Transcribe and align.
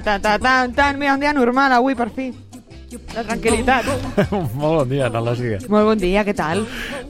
ta, 0.00 0.18
ta, 0.20 0.36
ta, 0.38 0.38
tan, 0.38 0.74
tan. 0.76 0.98
Mira, 0.98 1.14
un 1.14 1.20
dia 1.20 1.32
normal 1.36 1.72
avui, 1.78 1.96
per 1.98 2.08
fi. 2.14 2.30
La 3.16 3.24
tranquil·litat. 3.26 3.88
Molt 4.60 4.82
bon 4.82 4.88
dia, 4.90 5.08
Analògica. 5.10 5.60
Molt 5.72 5.90
bon 5.90 6.00
dia, 6.00 6.22
què 6.26 6.34
tal? 6.36 6.62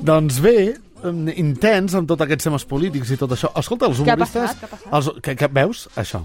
Doncs 0.07 0.41
bé, 0.45 0.57
em, 1.05 1.27
intens 1.37 1.97
amb 1.99 2.09
tots 2.11 2.25
aquests 2.25 2.49
temes 2.49 2.65
polítics 2.69 3.13
i 3.13 3.19
tot 3.21 3.35
això. 3.37 3.53
Escolta, 3.61 3.91
els 3.91 4.01
Què 4.01 4.17
humoristes... 4.17 4.57
Què 4.57 4.69
ha 4.69 4.73
passat? 4.73 4.89
Els, 4.99 5.11
que, 5.23 5.37
que, 5.39 5.51
veus? 5.59 5.85
Això. 6.01 6.23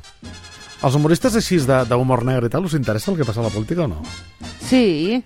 Els 0.81 0.97
humoristes 0.97 1.35
així 1.37 1.59
d'humor 1.67 2.23
negre 2.25 2.49
i 2.49 2.53
tal, 2.53 2.65
us 2.65 2.77
interessa 2.77 3.11
el 3.11 3.19
que 3.19 3.27
passa 3.27 3.43
a 3.43 3.49
la 3.49 3.53
política 3.53 3.85
o 3.85 3.91
no? 3.91 3.99
Sí, 4.65 5.19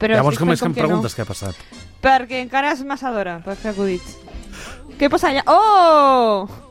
però 0.00 0.16
Llavors, 0.16 0.40
com 0.40 0.50
és 0.50 0.62
que 0.62 0.70
em 0.70 0.74
que 0.74 0.82
no. 0.82 0.88
preguntes 0.88 1.14
què 1.14 1.22
ha 1.22 1.28
passat? 1.28 1.60
Perquè 2.02 2.40
encara 2.42 2.72
és 2.74 2.82
massa 2.88 3.12
d'hora 3.14 3.38
per 3.44 3.54
fer 3.60 3.74
acudits. 3.74 4.16
Què 4.98 5.12
passa 5.12 5.30
allà? 5.30 5.44
Oh! 5.46 6.69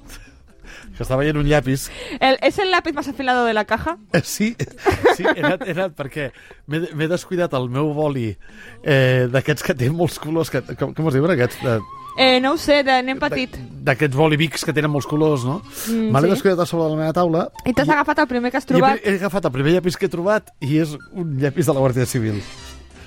Que 1.00 1.06
estava 1.08 1.22
veient 1.24 1.38
un 1.40 1.48
llapis. 1.48 1.86
El, 2.20 2.36
¿Es 2.44 2.58
el 2.60 2.72
lápiz 2.72 2.92
más 2.92 3.08
afilado 3.08 3.46
de 3.46 3.54
la 3.56 3.64
caja? 3.64 3.98
Eh, 4.12 4.20
Sí, 4.24 4.56
sí 5.16 5.24
he, 5.24 5.40
anat, 5.40 5.64
he 5.64 5.72
anat 5.72 5.94
perquè 5.96 6.26
m'he 6.68 6.82
m'he 6.92 7.08
descuidat 7.08 7.56
el 7.56 7.70
meu 7.72 7.94
boli 7.96 8.34
eh, 8.84 9.30
d'aquests 9.32 9.64
que 9.64 9.76
té 9.80 9.88
molts 9.90 10.20
colors. 10.20 10.52
Que, 10.52 10.60
com, 10.76 10.92
com 10.94 11.08
es 11.08 11.16
diuen 11.16 11.32
aquests? 11.38 11.64
De, 11.64 11.80
Eh, 12.20 12.42
no 12.44 12.52
ho 12.52 12.58
sé, 12.60 12.82
de 12.84 12.98
nen 13.06 13.16
petit. 13.22 13.54
d'aquests 13.88 14.18
bolivics 14.18 14.66
que 14.68 14.74
tenen 14.76 14.92
molts 14.92 15.08
colors, 15.08 15.46
no? 15.48 15.62
Mm, 15.88 16.10
Me 16.12 16.20
l'he 16.20 16.28
sí. 16.28 16.34
descuidat 16.34 16.60
a 16.60 16.66
sobre 16.68 16.84
de 16.90 16.90
la 16.98 16.98
meva 17.06 17.14
taula 17.16 17.46
I 17.64 17.72
t'has 17.72 17.88
agafat 17.88 18.20
el 18.26 18.28
primer 18.28 18.52
que 18.52 18.58
has 18.60 18.66
i 18.66 18.68
he, 18.68 18.74
trobat, 18.76 19.00
he 19.06 19.14
agafat 19.22 19.46
el 19.48 19.54
primer 19.56 19.72
llapis 19.78 19.96
que 19.96 20.10
he 20.10 20.12
trobat 20.12 20.52
i 20.60 20.82
és 20.84 20.98
un 21.14 21.38
llapis 21.40 21.70
de 21.70 21.78
la 21.78 21.80
Guàrdia 21.80 22.06
Civil. 22.10 22.42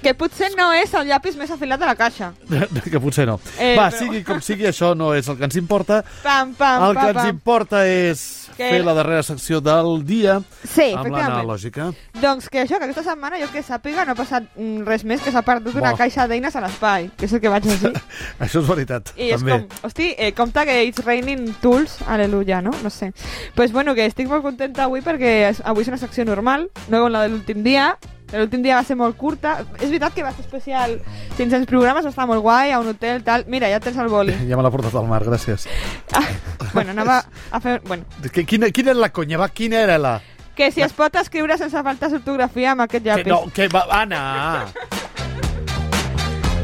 Que 0.02 0.14
potser 0.18 0.50
no 0.58 0.72
és 0.74 0.92
el 0.98 1.06
llapis 1.08 1.36
més 1.38 1.50
afilat 1.50 1.80
de 1.80 1.86
la 1.86 1.94
caixa. 1.96 2.32
que 2.90 3.00
potser 3.00 3.26
no. 3.26 3.38
Eh, 3.58 3.76
Va, 3.78 3.88
però- 3.90 3.98
sigui 3.98 4.22
com 4.26 4.40
sigui, 4.42 4.66
això 4.66 4.92
no 4.98 5.14
és 5.14 5.28
el 5.28 5.38
que 5.38 5.44
ens 5.44 5.56
importa. 5.56 6.02
Pam, 6.22 6.54
pam, 6.58 6.84
El 6.88 6.96
que 6.96 7.00
pam, 7.00 7.08
ens 7.12 7.18
pam. 7.22 7.28
importa 7.30 7.86
és 7.86 8.24
Que- 8.56 8.68
fer 8.68 8.82
la 8.84 8.92
darrera 8.94 9.22
secció 9.22 9.60
del 9.64 10.04
dia 10.04 10.40
Sí, 10.64 10.90
amb 10.92 11.06
l'analògica. 11.14 11.92
Doncs 12.20 12.48
que 12.50 12.62
això, 12.64 12.76
que 12.78 12.84
aquesta 12.84 13.02
setmana 13.06 13.38
jo 13.40 13.48
que 13.52 13.62
sàpiga 13.62 14.04
no 14.04 14.12
ha 14.12 14.18
passat 14.18 14.44
mm, 14.56 14.82
res 14.86 15.04
més 15.04 15.22
que 15.22 15.32
s'ha 15.32 15.42
perdut 15.42 15.74
una 15.74 15.92
Bo. 15.92 15.96
caixa 15.96 16.26
d'eines 16.28 16.54
a 16.56 16.60
l'espai, 16.60 17.10
que 17.16 17.24
és 17.26 17.32
el 17.32 17.40
que 17.40 17.48
vaig 17.48 17.64
dir. 17.64 17.92
Això 18.42 18.60
és 18.60 18.68
veritat, 18.68 19.14
I 19.16 19.30
és 19.32 19.40
també. 19.40 19.52
com, 19.62 19.86
hosti, 19.88 20.14
eh, 20.18 20.32
compte 20.34 20.66
que 20.68 20.82
it's 20.84 21.04
raining 21.04 21.54
tools, 21.62 21.98
aleluia, 22.06 22.60
no? 22.60 22.70
No 22.82 22.90
sé. 22.90 23.12
pues 23.54 23.72
bueno, 23.72 23.94
que 23.94 24.04
estic 24.06 24.28
molt 24.28 24.42
contenta 24.42 24.84
avui 24.84 25.00
perquè 25.00 25.48
és, 25.50 25.62
avui 25.64 25.82
és 25.82 25.88
una 25.88 25.98
secció 25.98 26.24
normal, 26.24 26.68
no 26.88 27.00
com 27.00 27.12
la 27.12 27.22
de 27.22 27.28
l'últim 27.30 27.62
dia. 27.62 27.96
L'últim 28.32 28.62
dia 28.64 28.76
va 28.78 28.84
ser 28.84 28.96
molt 28.96 29.16
curta. 29.16 29.58
És 29.78 29.88
veritat 29.90 30.14
que 30.16 30.22
va 30.24 30.32
ser 30.32 30.40
especial 30.46 30.98
500 31.36 31.66
programes, 31.68 32.04
va 32.04 32.10
estar 32.14 32.26
molt 32.26 32.40
guai, 32.42 32.72
a 32.72 32.78
un 32.80 32.88
hotel, 32.88 33.22
tal. 33.24 33.44
Mira, 33.46 33.68
ja 33.68 33.80
tens 33.80 33.96
el 34.00 34.08
boli. 34.08 34.32
Ja 34.48 34.56
me 34.56 34.62
l'ha 34.64 34.70
portat 34.72 34.94
al 34.96 35.06
mar, 35.10 35.22
gràcies. 35.24 35.68
Ah, 36.16 36.24
bueno, 36.72 36.90
anava 36.96 37.22
a 37.50 37.60
fer... 37.60 37.80
Bueno, 37.84 38.04
Que, 38.32 38.44
quina, 38.46 38.70
quina 38.70 38.90
era 38.92 39.00
la 39.00 39.10
conya? 39.12 39.38
Va, 39.38 39.48
quina 39.48 39.80
era 39.84 39.98
la... 39.98 40.20
que 40.54 40.70
si 40.70 40.82
es 40.84 40.92
pot 40.92 41.14
escriure 41.16 41.56
sense 41.56 41.80
faltar 41.82 42.10
ortografia 42.12 42.72
amb 42.72 42.82
aquest 42.84 43.02
Que, 43.04 43.08
llapis. 43.08 43.26
no, 43.32 43.38
que 43.54 43.68
va, 43.72 43.86
Anna! 43.90 44.66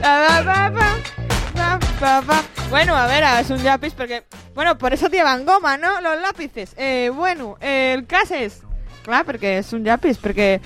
Pa, 0.03 0.43
pa, 0.45 0.71
pa, 0.73 0.89
pa, 1.55 1.79
pa, 2.01 2.23
pa. 2.23 2.43
Bueno, 2.71 2.95
a 2.95 3.07
ver, 3.07 3.25
es 3.41 3.51
un 3.51 3.63
lápiz 3.65 3.95
porque... 3.95 4.25
Bueno, 4.55 4.77
por 4.77 4.93
eso 4.93 5.09
llevan 5.09 5.45
goma, 5.47 5.77
¿no? 5.77 6.01
Los 6.01 6.21
lápices. 6.21 6.75
Eh, 6.77 7.11
bueno, 7.15 7.57
eh, 7.61 7.95
el 7.97 8.07
cas 8.07 8.31
és... 8.31 8.61
Clar, 9.09 9.23
perquè 9.25 9.55
és 9.63 9.71
un 9.73 9.87
llapis, 9.87 10.19
perquè 10.21 10.59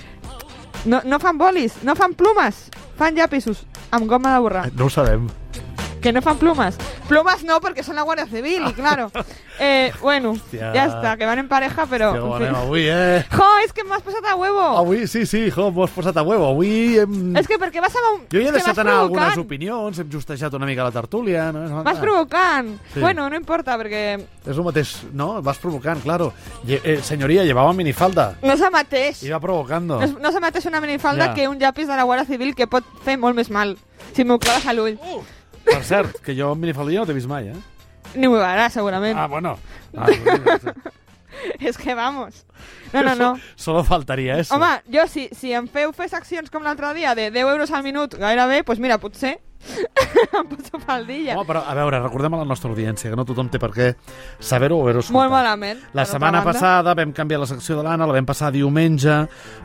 no, 0.85 1.01
no 1.05 1.19
fan 1.19 1.37
bolis, 1.37 1.79
no 1.83 1.95
fan 1.95 2.13
plumes, 2.17 2.67
fan 2.97 3.15
llapisos 3.15 3.65
amb 3.91 4.07
goma 4.09 4.33
de 4.35 4.43
borrar. 4.43 4.67
No 4.75 4.89
ho 4.89 4.93
sabem. 4.93 5.29
Que 6.03 6.11
no 6.11 6.21
fan 6.21 6.37
plumes. 6.37 6.75
Plumes 7.07 7.45
no, 7.47 7.61
perquè 7.63 7.83
són 7.85 7.95
la 7.95 8.03
Guàrdia 8.03 8.27
Civil, 8.27 8.67
y 8.67 8.73
claro. 8.73 9.09
Eh, 9.59 9.93
bueno, 10.01 10.31
Hòstia. 10.33 10.71
ja 10.73 10.87
està, 10.89 11.11
que 11.15 11.27
van 11.29 11.37
en 11.37 11.47
pareja, 11.47 11.85
però... 11.85 12.07
Que 12.11 12.17
en 12.17 12.37
fin. 12.41 12.55
avui, 12.57 12.87
eh? 12.89 13.19
Jo, 13.29 13.45
és 13.63 13.71
que 13.71 13.83
m'has 13.85 14.01
posat 14.01 14.25
a 14.25 14.33
huevo. 14.35 14.63
Avui, 14.79 15.03
sí, 15.07 15.27
sí, 15.29 15.43
jo, 15.53 15.67
m'ho 15.69 15.83
has 15.85 15.91
posat 15.93 16.17
a 16.17 16.23
huevo. 16.25 16.47
Avui 16.49 16.97
hem... 16.97 17.35
És 17.37 17.45
que 17.47 17.59
perquè 17.61 17.79
vas 17.79 17.93
amb 18.01 18.07
un... 18.15 18.23
Jo 18.33 18.41
ja 18.41 18.49
he 18.49 18.55
deixat 18.55 18.81
anar 18.81 18.95
algunes 19.03 19.27
provocant. 19.35 19.45
opinions, 19.45 19.99
hem 20.01 20.09
justejat 20.09 20.57
una 20.57 20.65
mica 20.65 20.87
la 20.87 20.91
tertúlia. 20.95 21.51
No? 21.53 21.83
Vas 21.85 22.01
provocant. 22.01 22.73
Sí. 22.95 22.99
Bueno, 22.99 23.29
no 23.29 23.37
importa, 23.37 23.77
perquè 23.77 24.01
És 24.41 24.57
el 24.57 24.65
mateix, 24.65 24.95
no? 25.13 25.35
Vas 25.45 25.61
provocant, 25.61 26.01
claro. 26.01 26.31
Lle 26.65 26.81
eh, 26.83 26.97
senyoria, 27.05 27.45
minifalda. 27.77 28.31
no 28.41 28.57
és 28.57 28.61
el 28.65 28.73
mateix. 28.73 29.21
Iba 29.21 29.39
provocando. 29.39 29.99
No, 30.01 30.09
és- 30.09 30.17
no 30.17 30.33
mateix 30.41 30.65
una 30.65 30.81
minifalda 30.81 31.27
Ja. 31.29 31.33
que 31.33 31.47
un 31.47 31.59
llapis 31.59 31.87
de 31.87 31.95
la 31.95 32.03
Guàrdia 32.03 32.25
Civil 32.25 32.55
que 32.55 32.67
pot 32.67 32.83
fer 33.05 33.17
molt 33.17 33.35
més 33.35 33.49
mal. 33.49 33.77
Si 34.15 34.25
m'ho 34.25 34.39
claves 34.39 34.65
a 34.65 34.73
l'ull. 34.73 34.97
Per 35.73 35.85
cert, 35.87 36.19
que 36.21 36.35
jo 36.37 36.51
amb 36.53 36.61
minifalda 36.61 36.99
no 37.01 37.07
t'he 37.09 37.15
vist 37.17 37.29
mai, 37.29 37.49
eh? 37.49 37.61
Ni 38.13 38.27
m'ho 38.29 38.37
veurà, 38.37 38.69
segurament. 38.69 39.17
Ah, 39.17 39.27
bueno. 39.27 39.57
Ah. 39.97 40.07
És 41.59 41.79
que 41.81 41.95
vamos. 41.97 42.45
No, 42.93 43.01
no, 43.01 43.15
no. 43.15 43.29
Solo 43.55 43.83
faltaria 43.83 44.37
eso. 44.37 44.53
Home, 44.55 44.69
jo, 44.93 45.07
si, 45.09 45.27
si 45.33 45.51
em 45.57 45.67
feu 45.67 45.91
fer 45.97 46.07
seccions 46.11 46.53
com 46.53 46.63
l'altre 46.63 46.93
dia 46.93 47.15
de 47.17 47.31
10 47.33 47.49
euros 47.55 47.73
al 47.73 47.83
minut 47.83 48.13
gairebé, 48.21 48.61
doncs 48.61 48.69
pues 48.69 48.83
mira, 48.83 48.99
potser 49.01 49.39
em 50.39 50.47
poso 50.49 50.79
faldilla. 50.83 51.35
Home, 51.37 51.47
però, 51.47 51.61
a 51.67 51.73
veure, 51.77 51.99
recordem 52.03 52.33
a 52.35 52.39
la 52.41 52.45
nostra 52.47 52.69
audiència 52.71 53.09
que 53.11 53.15
no 53.19 53.25
tothom 53.25 53.49
té 53.53 53.59
per 53.61 53.69
què 53.75 53.89
saber-ho 54.43 54.77
o 54.79 54.83
haver-ho 54.83 54.99
escoltat. 55.03 55.19
Molt 55.21 55.31
malament. 55.33 55.79
La 55.95 56.05
setmana 56.09 56.43
passada 56.45 56.93
vam 56.97 57.13
canviar 57.15 57.39
la 57.43 57.47
secció 57.49 57.77
de 57.79 57.83
l'Anna, 57.87 58.07
la 58.09 58.13
vam 58.17 58.25
passar 58.27 58.51
diumenge 58.53 59.15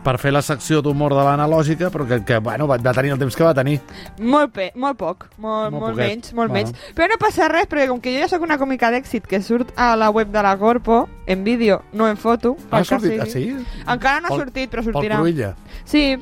per 0.04 0.16
fer 0.22 0.32
la 0.34 0.42
secció 0.42 0.80
d'humor 0.84 1.14
de 1.16 1.24
l'analògica, 1.26 1.90
però 1.94 2.06
que, 2.08 2.20
que 2.24 2.38
bueno, 2.38 2.66
va, 2.70 2.78
va 2.78 2.94
tenir 2.96 3.12
el 3.16 3.18
temps 3.18 3.36
que 3.36 3.44
va 3.46 3.54
tenir. 3.56 3.78
Molt, 4.20 4.52
pe 4.54 4.70
molt 4.76 4.98
poc, 5.00 5.28
molt, 5.38 5.72
Molt 5.74 5.82
molt, 5.88 5.96
menys, 5.98 6.32
molt 6.32 6.50
Bueno. 6.52 6.70
menys. 6.72 6.94
Però 6.96 7.08
no 7.10 7.18
passa 7.20 7.48
res, 7.52 7.66
perquè 7.68 7.88
com 7.90 8.00
que 8.00 8.14
jo 8.14 8.22
ja 8.24 8.28
sóc 8.30 8.42
una 8.46 8.58
còmica 8.58 8.90
d'èxit 8.94 9.26
que 9.28 9.42
surt 9.42 9.72
a 9.76 9.94
la 9.96 10.10
web 10.14 10.30
de 10.32 10.42
la 10.42 10.56
Corpo, 10.58 11.08
en 11.26 11.44
vídeo, 11.44 11.82
no 11.92 12.08
en 12.08 12.16
foto, 12.16 12.56
Ha 12.70 12.78
pel 12.78 12.86
que 12.86 12.88
sortit, 12.94 13.20
ah, 13.20 13.26
sí? 13.26 13.44
Encara 13.86 14.20
no 14.20 14.28
ha 14.28 14.30
Pel- 14.30 14.40
sortit, 14.46 14.70
però 14.70 14.82
Pel 14.84 14.92
sortirà. 14.94 15.18
Cruïlla. 15.20 15.54
Sí, 15.84 16.16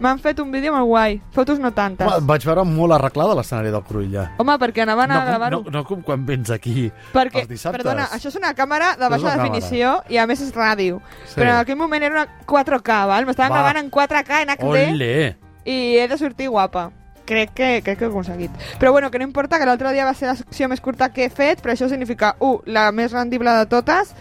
m'han 0.00 0.18
fet 0.22 0.38
un 0.40 0.50
vídeo 0.52 0.72
molt 0.72 0.86
guai. 0.86 1.20
Fotos 1.34 1.58
no 1.58 1.72
tantes. 1.74 2.06
Home, 2.06 2.26
vaig 2.26 2.44
veure 2.46 2.64
molt 2.64 2.92
arreglada 2.96 3.34
l'escenari 3.34 3.70
del 3.74 3.82
Cruïlla. 3.82 4.28
Home, 4.38 4.58
perquè 4.58 4.82
anaven 4.82 5.10
a 5.10 5.18
No, 5.20 5.26
gravar-ho. 5.26 5.62
no, 5.64 5.70
no 5.70 5.84
com 5.84 6.02
quan 6.02 6.24
vens 6.26 6.50
aquí 6.50 6.90
perquè, 7.12 7.40
els 7.42 7.48
dissabtes. 7.48 7.82
perdona, 7.82 8.08
això 8.12 8.28
és 8.28 8.36
una 8.36 8.54
càmera 8.54 8.96
de 8.98 9.08
baixa 9.08 9.36
definició 9.36 10.02
i 10.08 10.16
a 10.18 10.26
més 10.26 10.40
és 10.40 10.54
ràdio. 10.54 11.00
Sí. 11.26 11.40
Però 11.40 11.50
en 11.50 11.56
aquell 11.56 11.76
moment 11.76 12.02
era 12.02 12.14
una 12.22 12.28
4K, 12.46 13.06
val? 13.06 13.26
M'estaven 13.26 13.52
Va. 13.52 13.56
gravant 13.62 13.76
en 13.84 13.90
4K 13.90 14.42
en 14.42 14.50
HD 14.50 14.88
Ole! 14.92 15.36
i 15.64 15.96
he 15.98 16.08
de 16.08 16.16
sortir 16.18 16.48
guapa. 16.48 16.90
Crec 17.28 17.50
que, 17.52 17.82
crec 17.84 17.98
que 17.98 18.06
ho 18.06 18.08
he 18.08 18.10
aconseguit. 18.10 18.50
Però 18.80 18.90
bueno, 18.90 19.10
que 19.10 19.18
no 19.18 19.24
importa, 19.24 19.58
que 19.58 19.66
l'altre 19.66 19.92
dia 19.92 20.06
va 20.06 20.14
ser 20.14 20.28
la 20.28 20.34
secció 20.36 20.66
més 20.66 20.80
curta 20.80 21.10
que 21.12 21.26
he 21.26 21.28
fet, 21.28 21.60
però 21.60 21.74
això 21.74 21.86
significa, 21.90 22.36
un, 22.40 22.62
la 22.64 22.90
més 22.90 23.12
rendible 23.12 23.52
de 23.52 23.66
totes, 23.66 24.14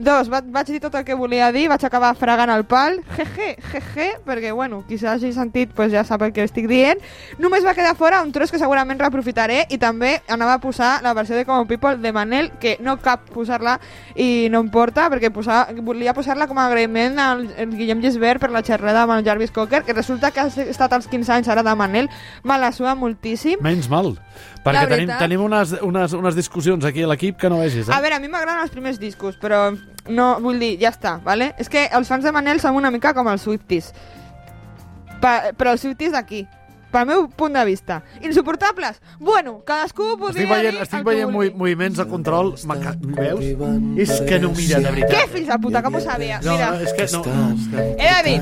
Dos, 0.00 0.30
va, 0.32 0.38
vaig 0.40 0.70
dir 0.72 0.78
tot 0.80 0.94
el 0.96 1.04
que 1.04 1.12
volia 1.12 1.50
dir, 1.52 1.66
vaig 1.68 1.82
acabar 1.84 2.14
fregant 2.16 2.48
el 2.54 2.62
pal, 2.64 2.94
jeje, 3.18 3.50
jeje, 3.68 4.06
perquè, 4.24 4.48
bueno, 4.56 4.78
qui 4.88 4.96
s'hagi 4.96 5.28
sentit 5.36 5.74
pues, 5.76 5.90
ja 5.92 6.06
sap 6.08 6.22
el 6.24 6.32
que 6.32 6.46
estic 6.46 6.70
dient. 6.70 7.02
Només 7.36 7.66
va 7.66 7.74
quedar 7.76 7.92
fora 7.98 8.22
un 8.24 8.32
tros 8.32 8.48
que 8.48 8.60
segurament 8.62 8.96
reaprofitaré 9.02 9.66
i 9.68 9.76
també 9.82 10.14
anava 10.32 10.54
a 10.56 10.62
posar 10.62 11.02
la 11.04 11.12
versió 11.18 11.36
de 11.36 11.44
Common 11.44 11.68
People 11.68 11.98
de 12.00 12.14
Manel, 12.16 12.48
que 12.62 12.78
no 12.80 12.96
cap 13.04 13.28
posar-la 13.34 13.76
i 14.16 14.48
no 14.48 14.62
em 14.64 14.70
porta, 14.72 15.10
perquè 15.12 15.28
posar, 15.34 15.66
volia 15.84 16.16
posar-la 16.16 16.48
com 16.48 16.56
a 16.56 16.64
agraïment 16.70 17.20
al, 17.20 17.44
al 17.60 17.76
Guillem 17.76 18.00
Gisbert 18.00 18.40
per 18.40 18.52
la 18.54 18.64
xerrada 18.64 19.04
amb 19.04 19.18
el 19.18 19.26
Jarvis 19.28 19.52
Cocker, 19.52 19.82
que 19.84 19.96
resulta 19.96 20.32
que 20.32 20.40
ha 20.40 20.48
estat 20.48 20.96
als 20.96 21.10
15 21.12 21.36
anys 21.36 21.52
ara 21.52 21.66
de 21.66 21.76
Manel, 21.76 22.08
me 22.42 22.56
la 22.56 22.72
sua 22.72 22.96
moltíssim. 22.96 23.60
Menys 23.60 23.92
mal. 23.92 24.14
Perquè 24.64 24.88
tenim, 24.90 25.12
tenim 25.16 25.44
unes, 25.44 25.72
unes, 25.84 26.12
unes 26.16 26.36
discussions 26.36 26.84
aquí 26.84 27.04
a 27.04 27.08
l'equip 27.08 27.38
que 27.40 27.48
no 27.48 27.60
vegis, 27.62 27.88
eh? 27.88 27.94
A 27.96 28.00
veure, 28.04 28.18
a 28.18 28.20
mi 28.20 28.28
m'agraden 28.28 28.60
els 28.64 28.72
primers 28.74 28.98
discos, 29.00 29.38
però 29.40 29.70
no, 30.08 30.32
vull 30.40 30.60
dir, 30.62 30.74
ja 30.80 30.90
està, 30.94 31.18
vale? 31.24 31.52
És 31.60 31.68
que 31.72 31.86
els 31.96 32.08
fans 32.08 32.24
de 32.24 32.32
Manel 32.32 32.60
són 32.62 32.78
una 32.78 32.90
mica 32.90 33.14
com 33.16 33.28
els 33.30 33.44
Swifties. 33.46 33.92
Pa, 35.20 35.52
però 35.56 35.74
els 35.74 35.84
Swifties 35.84 36.14
d'aquí, 36.16 36.46
pel 36.90 37.06
meu 37.06 37.28
punt 37.28 37.54
de 37.54 37.64
vista. 37.64 38.02
Insuportables? 38.22 39.00
Bueno, 39.18 39.62
cadascú 39.64 40.16
podria 40.18 40.42
Estic 40.44 40.50
veient, 40.56 40.74
dir 40.74 40.82
estic 40.82 40.98
el 41.00 41.04
que 41.04 41.10
veient 41.10 41.30
movi- 41.30 41.52
moviments 41.54 41.98
de 41.98 42.06
control. 42.06 42.54
Veus? 43.16 43.44
És 43.98 44.20
que 44.26 44.38
no 44.38 44.50
mira, 44.56 44.80
de 44.80 44.90
veritat. 44.90 45.10
Què, 45.10 45.28
fills 45.32 45.48
de 45.48 45.58
puta, 45.62 45.82
com 45.82 45.94
ho 45.94 46.00
sabia? 46.00 46.40
No, 46.44 46.52
Mira, 46.52 46.70
és 46.82 46.92
que 46.92 47.06
no. 47.12 47.22
he 47.98 48.10
de 48.10 48.22
dir, 48.26 48.40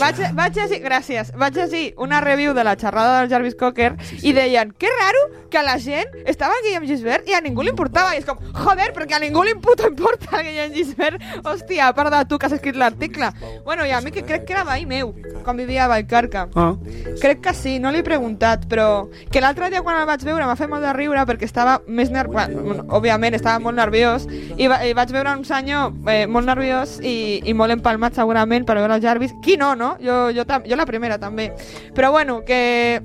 vaig, 0.00 0.22
vaig 0.34 0.56
llegir, 0.56 0.80
gràcies, 0.84 1.32
vaig 1.36 1.54
llegir 1.56 1.94
una 1.96 2.20
review 2.20 2.54
de 2.54 2.64
la 2.64 2.76
xerrada 2.76 3.20
del 3.20 3.30
Jarvis 3.30 3.54
Cocker 3.56 3.96
i 4.22 4.32
deien, 4.32 4.72
que 4.72 4.88
raro 4.88 5.22
que 5.50 5.58
a 5.58 5.62
la 5.62 5.78
gent 5.78 6.08
estava 6.26 6.54
el 6.58 6.64
Guillem 6.66 6.86
Gisbert 6.88 7.28
i 7.28 7.34
a 7.34 7.40
ningú 7.44 7.62
li 7.62 7.68
importava. 7.70 8.14
I 8.14 8.18
és 8.22 8.24
com, 8.24 8.38
joder, 8.54 8.92
perquè 8.96 9.16
a 9.18 9.20
ningú 9.20 9.42
li 9.44 9.54
puto 9.60 9.86
importa 9.88 10.38
el 10.40 10.46
Guillem 10.48 10.72
Gisbert. 10.72 11.20
Hòstia, 11.44 11.88
a 11.88 11.94
part 11.94 12.10
de 12.14 12.24
tu 12.28 12.38
que 12.38 12.46
has 12.46 12.52
escrit 12.56 12.76
l'article. 12.76 13.28
Bueno, 13.64 13.84
i 13.86 13.90
a 13.92 14.00
mi 14.00 14.10
que 14.10 14.22
crec 14.24 14.46
que 14.46 14.54
era 14.56 14.64
veí 14.64 14.86
meu, 14.86 15.12
quan 15.44 15.56
vivia 15.56 15.84
a 15.84 15.88
Vallcarca. 15.88 16.48
Ah. 16.54 16.74
Crec 17.20 17.40
que 17.42 17.54
sí, 17.54 17.78
no 17.82 17.90
l'he 17.92 18.04
preguntat, 18.06 18.64
però 18.70 19.08
que 19.32 19.40
l'altre 19.42 19.68
dia 19.72 19.82
quan 19.82 19.98
el 20.00 20.06
vaig 20.08 20.22
veure 20.24 20.46
m'ha 20.46 20.56
fet 20.56 20.70
molt 20.70 20.84
de 20.86 20.92
riure 20.96 21.24
perquè 21.28 21.44
estava 21.48 21.80
més 21.86 22.10
nerviós, 22.14 22.52
bueno, 22.54 22.84
òbviament 22.94 23.34
estava 23.36 23.58
molt 23.62 23.76
nerviós, 23.76 24.24
i, 24.56 24.68
va, 24.70 24.78
i 24.86 24.94
vaig 24.96 25.10
veure 25.12 25.34
un 25.36 25.44
senyor 25.44 25.92
eh, 26.08 26.26
molt 26.30 26.46
nerviós 26.48 26.98
i, 27.02 27.40
i 27.44 27.54
molt 27.58 27.74
empalmat 27.74 28.14
segurament 28.16 28.64
per 28.68 28.78
veure 28.78 28.96
el 28.96 29.02
Jarvis. 29.04 29.34
Qui 29.42 29.56
no, 29.60 29.74
no? 29.76 29.96
Jo, 30.00 30.28
jo, 30.32 30.46
tam- 30.48 30.64
jo 30.68 30.78
la 30.78 30.86
primera 30.86 31.18
també. 31.18 31.50
Però 31.96 32.12
bueno, 32.14 32.40
que 32.46 33.02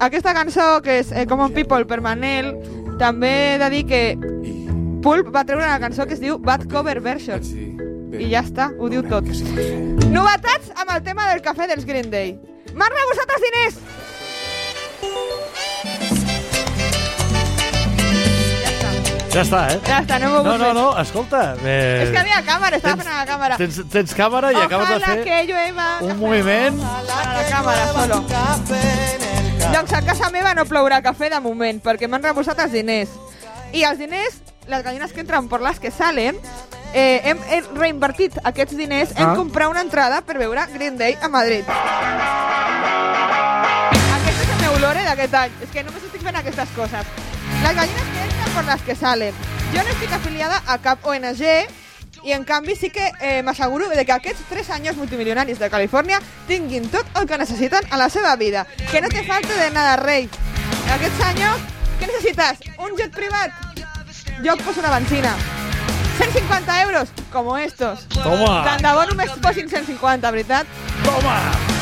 aquesta 0.00 0.32
cançó 0.32 0.80
que 0.82 1.00
és 1.02 1.10
eh, 1.12 1.26
Common 1.26 1.52
People 1.52 1.84
per 1.90 2.00
Manel, 2.00 2.54
també 3.00 3.54
he 3.54 3.58
de 3.60 3.70
dir 3.74 3.84
que 3.90 4.02
Pulp 5.00 5.30
va 5.34 5.44
treure 5.48 5.64
una 5.64 5.80
cançó 5.80 6.06
que 6.06 6.14
es 6.14 6.20
diu 6.20 6.38
Bad 6.38 6.68
Cover 6.70 7.00
Version. 7.00 7.40
i 8.20 8.26
ja 8.28 8.42
està, 8.44 8.66
ho 8.78 8.88
diu 8.92 9.00
tot. 9.06 9.24
Novetats 10.10 10.72
amb 10.76 10.90
el 10.92 11.02
tema 11.06 11.28
del 11.30 11.40
cafè 11.40 11.66
dels 11.70 11.86
Green 11.88 12.10
Day. 12.10 12.34
Rebusat 12.74 13.32
els 13.36 13.44
diners! 13.46 13.78
Ja 19.30 19.44
està. 19.44 19.60
Eh? 19.70 19.76
Ja 19.86 20.00
està, 20.02 20.16
no 20.18 20.30
m'ho 20.32 20.40
No, 20.42 20.56
no, 20.58 20.70
no, 20.74 20.86
escolta. 20.98 21.54
Eh, 21.62 22.02
És 22.02 22.10
que 22.10 22.18
havia 22.18 22.40
càmera, 22.42 22.76
estava 22.80 22.96
tens- 22.96 23.06
fent 23.06 23.16
la 23.16 23.26
càmera. 23.28 23.56
Tens, 23.60 23.76
tens 23.92 24.14
càmera 24.18 24.50
i 24.52 24.56
acabes 24.58 24.88
de 24.88 24.96
Ojalá 24.96 25.06
fer 25.14 25.24
que 25.24 25.44
llueva 25.46 25.86
un 26.02 26.18
moviment. 26.18 26.80
A 26.82 27.02
la 27.06 27.44
càmera, 27.48 27.84
solo. 27.94 28.24
Doncs 29.70 29.92
a 29.92 30.02
casa 30.02 30.30
meva 30.34 30.52
no 30.54 30.64
plourà 30.66 30.98
cafè 31.00 31.30
de 31.30 31.38
moment, 31.40 31.78
perquè 31.82 32.08
m'han 32.08 32.22
rebusat 32.26 32.58
els 32.58 32.72
diners. 32.72 33.08
I 33.72 33.84
els 33.86 33.98
diners, 34.02 34.40
les 34.66 34.82
gallines 34.82 35.12
que 35.12 35.20
entren 35.20 35.46
per 35.48 35.60
les 35.62 35.78
que 35.78 35.92
salen, 35.92 36.34
eh, 36.92 37.20
hem, 37.22 37.38
hem 37.50 37.64
reinvertit 37.76 38.34
aquests 38.42 38.74
diners 38.76 39.10
en 39.16 39.28
Ah. 39.30 39.34
comprar 39.36 39.68
una 39.68 39.80
entrada 39.80 40.22
per 40.22 40.38
veure 40.38 40.66
Green 40.74 40.98
Day 40.98 41.16
a 41.22 41.28
Madrid. 41.28 41.62
És 41.62 42.39
d'aquest 45.10 45.36
any. 45.42 45.58
És 45.64 45.74
que 45.74 45.84
només 45.86 46.06
estic 46.06 46.24
fent 46.24 46.38
aquestes 46.40 46.72
coses. 46.76 47.12
Les 47.60 47.76
gallines 47.76 48.10
que 48.14 48.24
entren 48.24 48.56
per 48.56 48.64
les 48.70 48.88
que 48.88 48.96
salen. 48.96 49.44
Jo 49.74 49.84
no 49.84 49.94
estic 49.94 50.12
afiliada 50.16 50.62
a 50.66 50.78
cap 50.82 51.06
ONG 51.06 51.44
i 52.24 52.34
en 52.36 52.44
canvi 52.44 52.74
sí 52.76 52.90
que 52.92 53.06
eh, 53.20 53.40
m'asseguro 53.42 53.88
de 53.88 54.04
que 54.04 54.12
aquests 54.12 54.44
tres 54.50 54.68
anys 54.74 54.98
multimilionaris 54.98 55.60
de 55.60 55.70
Califòrnia 55.72 56.20
tinguin 56.48 56.90
tot 56.92 57.06
el 57.16 57.26
que 57.26 57.38
necessiten 57.40 57.86
a 57.90 58.00
la 58.00 58.10
seva 58.12 58.34
vida. 58.36 58.66
Que 58.90 59.00
no 59.00 59.08
te 59.08 59.24
falte 59.24 59.56
de 59.56 59.70
nada, 59.70 59.96
rei. 60.02 60.28
Aquests 60.96 61.24
anys, 61.30 61.64
què 62.00 62.10
necessites? 62.10 62.68
Un 62.78 62.96
jet 62.98 63.14
privat? 63.16 63.56
Jo 64.44 64.56
poso 64.60 64.80
una 64.80 64.92
benzina. 64.98 65.34
150 66.20 66.82
euros, 66.82 67.08
como 67.32 67.56
estos. 67.56 68.06
Toma. 68.08 68.64
Tant 68.64 68.84
de 68.84 68.92
bo 68.92 69.06
només 69.08 69.36
posin 69.40 69.72
150, 69.72 70.30
veritat? 70.36 70.80
Toma! 71.04 71.79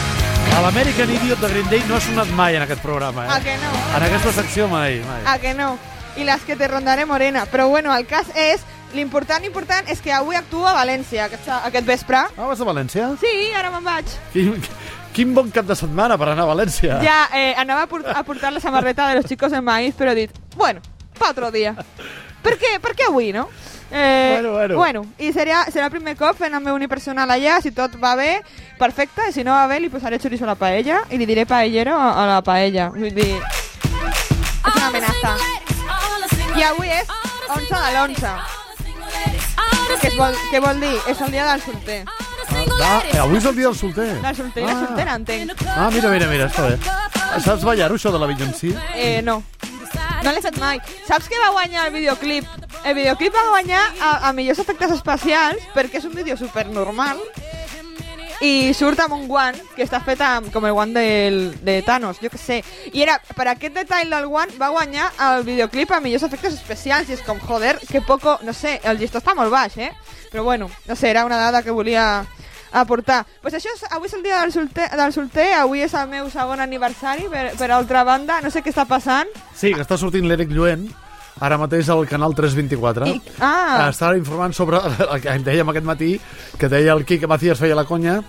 A 0.56 0.60
l'American 0.62 1.10
Idiot 1.10 1.40
de 1.40 1.48
Green 1.52 1.68
Day 1.70 1.82
no 1.88 1.96
ha 1.96 2.00
sonat 2.02 2.30
mai 2.36 2.56
en 2.56 2.62
aquest 2.64 2.82
programa, 2.82 3.26
A 3.28 3.38
eh? 3.38 3.42
que 3.44 3.54
no? 3.62 3.70
En 3.96 4.02
aquesta 4.08 4.32
secció 4.32 4.66
mai, 4.68 4.98
mai. 5.06 5.22
A 5.26 5.38
que 5.38 5.54
no? 5.54 5.76
I 6.18 6.24
les 6.26 6.42
que 6.42 6.56
te 6.56 6.66
rondaré 6.66 7.04
morena. 7.06 7.46
Però 7.46 7.68
bueno, 7.68 7.94
el 7.96 8.06
cas 8.06 8.32
és... 8.34 8.64
L'important, 8.96 9.44
important, 9.44 9.84
és 9.92 9.98
que 10.00 10.08
avui 10.16 10.32
actuo 10.38 10.64
a 10.64 10.72
València, 10.72 11.26
aquest, 11.26 11.44
aquest 11.52 11.84
vespre. 11.84 12.22
Ah, 12.24 12.46
vas 12.48 12.60
a 12.64 12.64
València? 12.64 13.10
Sí, 13.20 13.32
ara 13.52 13.68
me'n 13.68 13.84
vaig. 13.84 14.14
Quin, 14.32 14.54
quin 15.12 15.34
bon 15.36 15.50
cap 15.52 15.66
de 15.68 15.76
setmana 15.76 16.16
per 16.16 16.30
anar 16.32 16.46
a 16.46 16.54
València. 16.54 16.96
Ja, 17.04 17.18
eh, 17.36 17.52
anava 17.60 17.84
a, 17.84 17.90
por 17.90 18.06
a 18.08 18.22
portar 18.24 18.48
la 18.54 18.62
samarreta 18.64 19.10
de 19.10 19.18
los 19.20 19.26
chicos 19.28 19.52
de 19.52 19.60
maíz, 19.60 19.92
però 19.94 20.16
he 20.16 20.22
dit, 20.22 20.32
bueno, 20.56 20.80
pa 21.18 21.28
otro 21.34 21.50
dia. 21.52 21.74
Per 22.42 22.54
què? 22.56 22.78
Per 22.80 22.94
què 22.96 23.10
avui, 23.10 23.28
no? 23.36 23.50
Eh, 23.90 24.38
Bueno, 24.40 24.52
bueno. 24.52 24.74
bueno, 24.76 25.00
i 25.18 25.32
serà, 25.32 25.62
serà 25.72 25.86
el 25.88 25.90
primer 25.90 26.14
cop 26.16 26.36
fent 26.36 26.52
el 26.54 26.60
meu 26.60 26.74
unipersonal 26.76 27.30
allà, 27.30 27.60
si 27.62 27.70
tot 27.72 27.94
va 28.02 28.14
bé, 28.16 28.42
perfecte, 28.78 29.30
i 29.30 29.32
si 29.32 29.42
no 29.44 29.52
va 29.56 29.66
bé 29.66 29.80
li 29.80 29.88
posaré 29.88 30.18
chorizo 30.20 30.44
a 30.44 30.48
la 30.52 30.54
paella 30.60 31.00
i 31.10 31.16
li 31.18 31.26
diré 31.26 31.46
paellero 31.46 31.96
a, 31.96 32.10
a 32.22 32.26
la 32.34 32.42
paella. 32.42 32.90
Vull 32.92 33.14
dir, 33.16 33.38
és 33.40 34.76
una 34.76 34.86
amenaça. 34.88 35.34
I 36.58 36.62
avui 36.68 36.88
és 36.92 37.08
11 37.48 37.68
de 37.70 37.90
l'11. 37.94 38.36
Què, 39.88 40.08
es 40.12 40.16
vol, 40.18 40.34
què 40.52 40.60
vol 40.60 40.80
dir? 40.84 40.94
És 41.08 41.20
el 41.24 41.30
dia 41.32 41.46
del 41.48 41.62
solter. 41.64 42.02
Ah, 42.84 43.00
eh, 43.08 43.18
avui 43.18 43.38
és 43.38 43.44
el 43.48 43.56
dia 43.56 43.68
del 43.70 43.76
solter. 43.76 44.08
Del 44.20 44.36
solter 44.36 44.62
i 44.62 44.66
la 44.66 44.76
soltera, 44.84 45.14
entenc. 45.16 45.64
Ah, 45.74 45.88
mira, 45.94 46.10
mira, 46.12 46.26
mira, 46.28 46.48
està 46.52 46.68
bé. 46.68 46.76
Saps 47.44 47.64
ballar-ho, 47.64 47.96
això 47.96 48.12
de 48.12 48.18
la 48.20 48.26
Beyoncé? 48.28 48.74
Eh, 48.94 49.20
no. 49.24 49.42
No 50.24 50.32
l'he 50.34 50.42
fet 50.44 50.58
mai. 50.60 50.80
Saps 51.06 51.28
que 51.30 51.38
va 51.40 51.50
guanyar 51.56 51.86
el 51.88 51.94
videoclip? 51.94 52.44
El 52.88 52.94
videoclip 52.96 53.34
va 53.36 53.50
guanyar 53.50 53.80
a, 54.00 54.10
a 54.28 54.32
millors 54.32 54.62
efectes 54.62 54.94
especials 54.94 55.60
perquè 55.74 55.98
és 56.00 56.06
un 56.08 56.14
vídeo 56.16 56.38
super 56.40 56.62
normal 56.72 57.18
i 58.40 58.72
surt 58.72 59.02
amb 59.04 59.12
un 59.12 59.26
guant 59.28 59.58
que 59.74 59.82
està 59.84 59.98
fet 60.06 60.22
amb, 60.24 60.48
com 60.54 60.64
el 60.64 60.72
guant 60.72 60.94
del, 60.96 61.36
de 61.66 61.74
Thanos, 61.84 62.16
jo 62.22 62.30
que 62.32 62.38
sé. 62.40 62.62
I 62.94 63.02
era, 63.04 63.18
per 63.36 63.44
aquest 63.50 63.74
detall 63.76 64.08
del 64.08 64.28
guant, 64.30 64.54
va 64.56 64.70
guanyar 64.72 65.10
el 65.26 65.44
videoclip 65.44 65.92
a 65.92 65.98
millors 66.00 66.24
efectes 66.24 66.56
especials 66.56 67.10
i 67.10 67.18
és 67.18 67.24
com, 67.26 67.36
joder, 67.42 67.74
que 67.90 68.00
poco, 68.00 68.38
no 68.46 68.54
sé, 68.56 68.78
el 68.88 68.96
llistó 69.02 69.20
està 69.20 69.34
molt 69.36 69.52
baix, 69.52 69.76
eh? 69.76 69.90
Però 70.32 70.46
bueno, 70.46 70.70
no 70.88 70.96
sé, 70.96 71.10
era 71.10 71.26
una 71.28 71.36
dada 71.36 71.60
que 71.66 71.74
volia 71.74 72.06
aportar. 72.72 73.26
Pues 73.42 73.58
això 73.58 73.74
és, 73.74 73.84
avui 73.90 74.08
és 74.08 74.16
el 74.16 74.24
dia 74.24 74.40
del 74.40 74.54
solter, 74.54 74.88
del 74.96 75.12
solter, 75.12 75.50
avui 75.58 75.84
és 75.84 75.92
el 75.92 76.08
meu 76.08 76.32
segon 76.32 76.64
aniversari, 76.64 77.28
per, 77.28 77.50
per 77.58 77.68
altra 77.68 78.06
banda, 78.08 78.40
no 78.40 78.54
sé 78.54 78.64
què 78.64 78.72
està 78.72 78.88
passant. 78.88 79.28
Sí, 79.52 79.74
que 79.74 79.84
està 79.84 80.00
sortint 80.00 80.24
l'Eric 80.30 80.56
Lluent, 80.56 80.88
ara 81.40 81.58
mateix 81.58 81.88
al 81.88 82.06
canal 82.10 82.34
324. 82.34 83.06
I, 83.06 83.20
ah, 83.40 83.88
Estava 83.90 84.16
informant 84.18 84.54
sobre 84.54 84.78
el 84.82 85.20
que 85.22 85.32
em 85.34 85.44
dèiem 85.46 85.68
aquest 85.72 85.86
matí, 85.86 86.12
que 86.58 86.68
deia 86.68 86.92
el 86.96 87.04
Quique 87.04 87.26
Macías 87.30 87.58
feia 87.58 87.74
la 87.78 87.84
conya, 87.84 88.20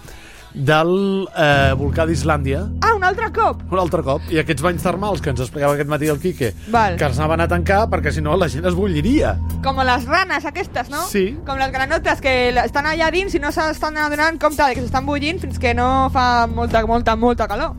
del 0.49 1.27
eh, 1.37 1.73
volcà 1.77 2.07
d'Islàndia, 2.09 2.63
ah, 2.81 2.95
un 2.97 3.03
altre 3.05 3.27
cop. 3.31 3.59
un 3.69 3.77
altre 3.77 4.01
cop, 4.01 4.23
i 4.33 4.39
aquests 4.41 4.63
banys 4.65 4.81
termals 4.81 5.21
que 5.21 5.29
ens 5.29 5.43
explicava 5.45 5.75
aquest 5.75 5.89
matí 5.91 6.09
el 6.09 6.17
Quique, 6.19 6.55
Val. 6.73 6.97
que 6.97 7.05
els 7.05 7.19
anaven 7.19 7.43
a 7.45 7.47
tancar 7.47 7.83
perquè 7.91 8.09
si 8.11 8.21
no 8.25 8.33
la 8.35 8.47
gent 8.49 8.65
es 8.65 8.73
bulliria. 8.73 9.35
Com 9.63 9.77
les 9.77 10.05
ranes 10.09 10.45
aquestes, 10.49 10.89
no? 10.89 11.03
Sí. 11.05 11.37
Com 11.45 11.61
les 11.61 11.69
granotes 11.71 12.19
que 12.21 12.49
estan 12.65 12.89
allà 12.89 13.11
dins 13.13 13.35
i 13.37 13.39
no 13.39 13.51
s'estan 13.53 13.97
adonant 14.01 14.39
compte 14.41 14.65
de 14.65 14.73
que 14.73 14.81
s'estan 14.81 15.05
bullint 15.05 15.37
fins 15.39 15.59
que 15.61 15.75
no 15.77 16.09
fa 16.09 16.47
molta, 16.47 16.81
molta, 16.87 17.15
molta 17.15 17.47
calor. 17.47 17.75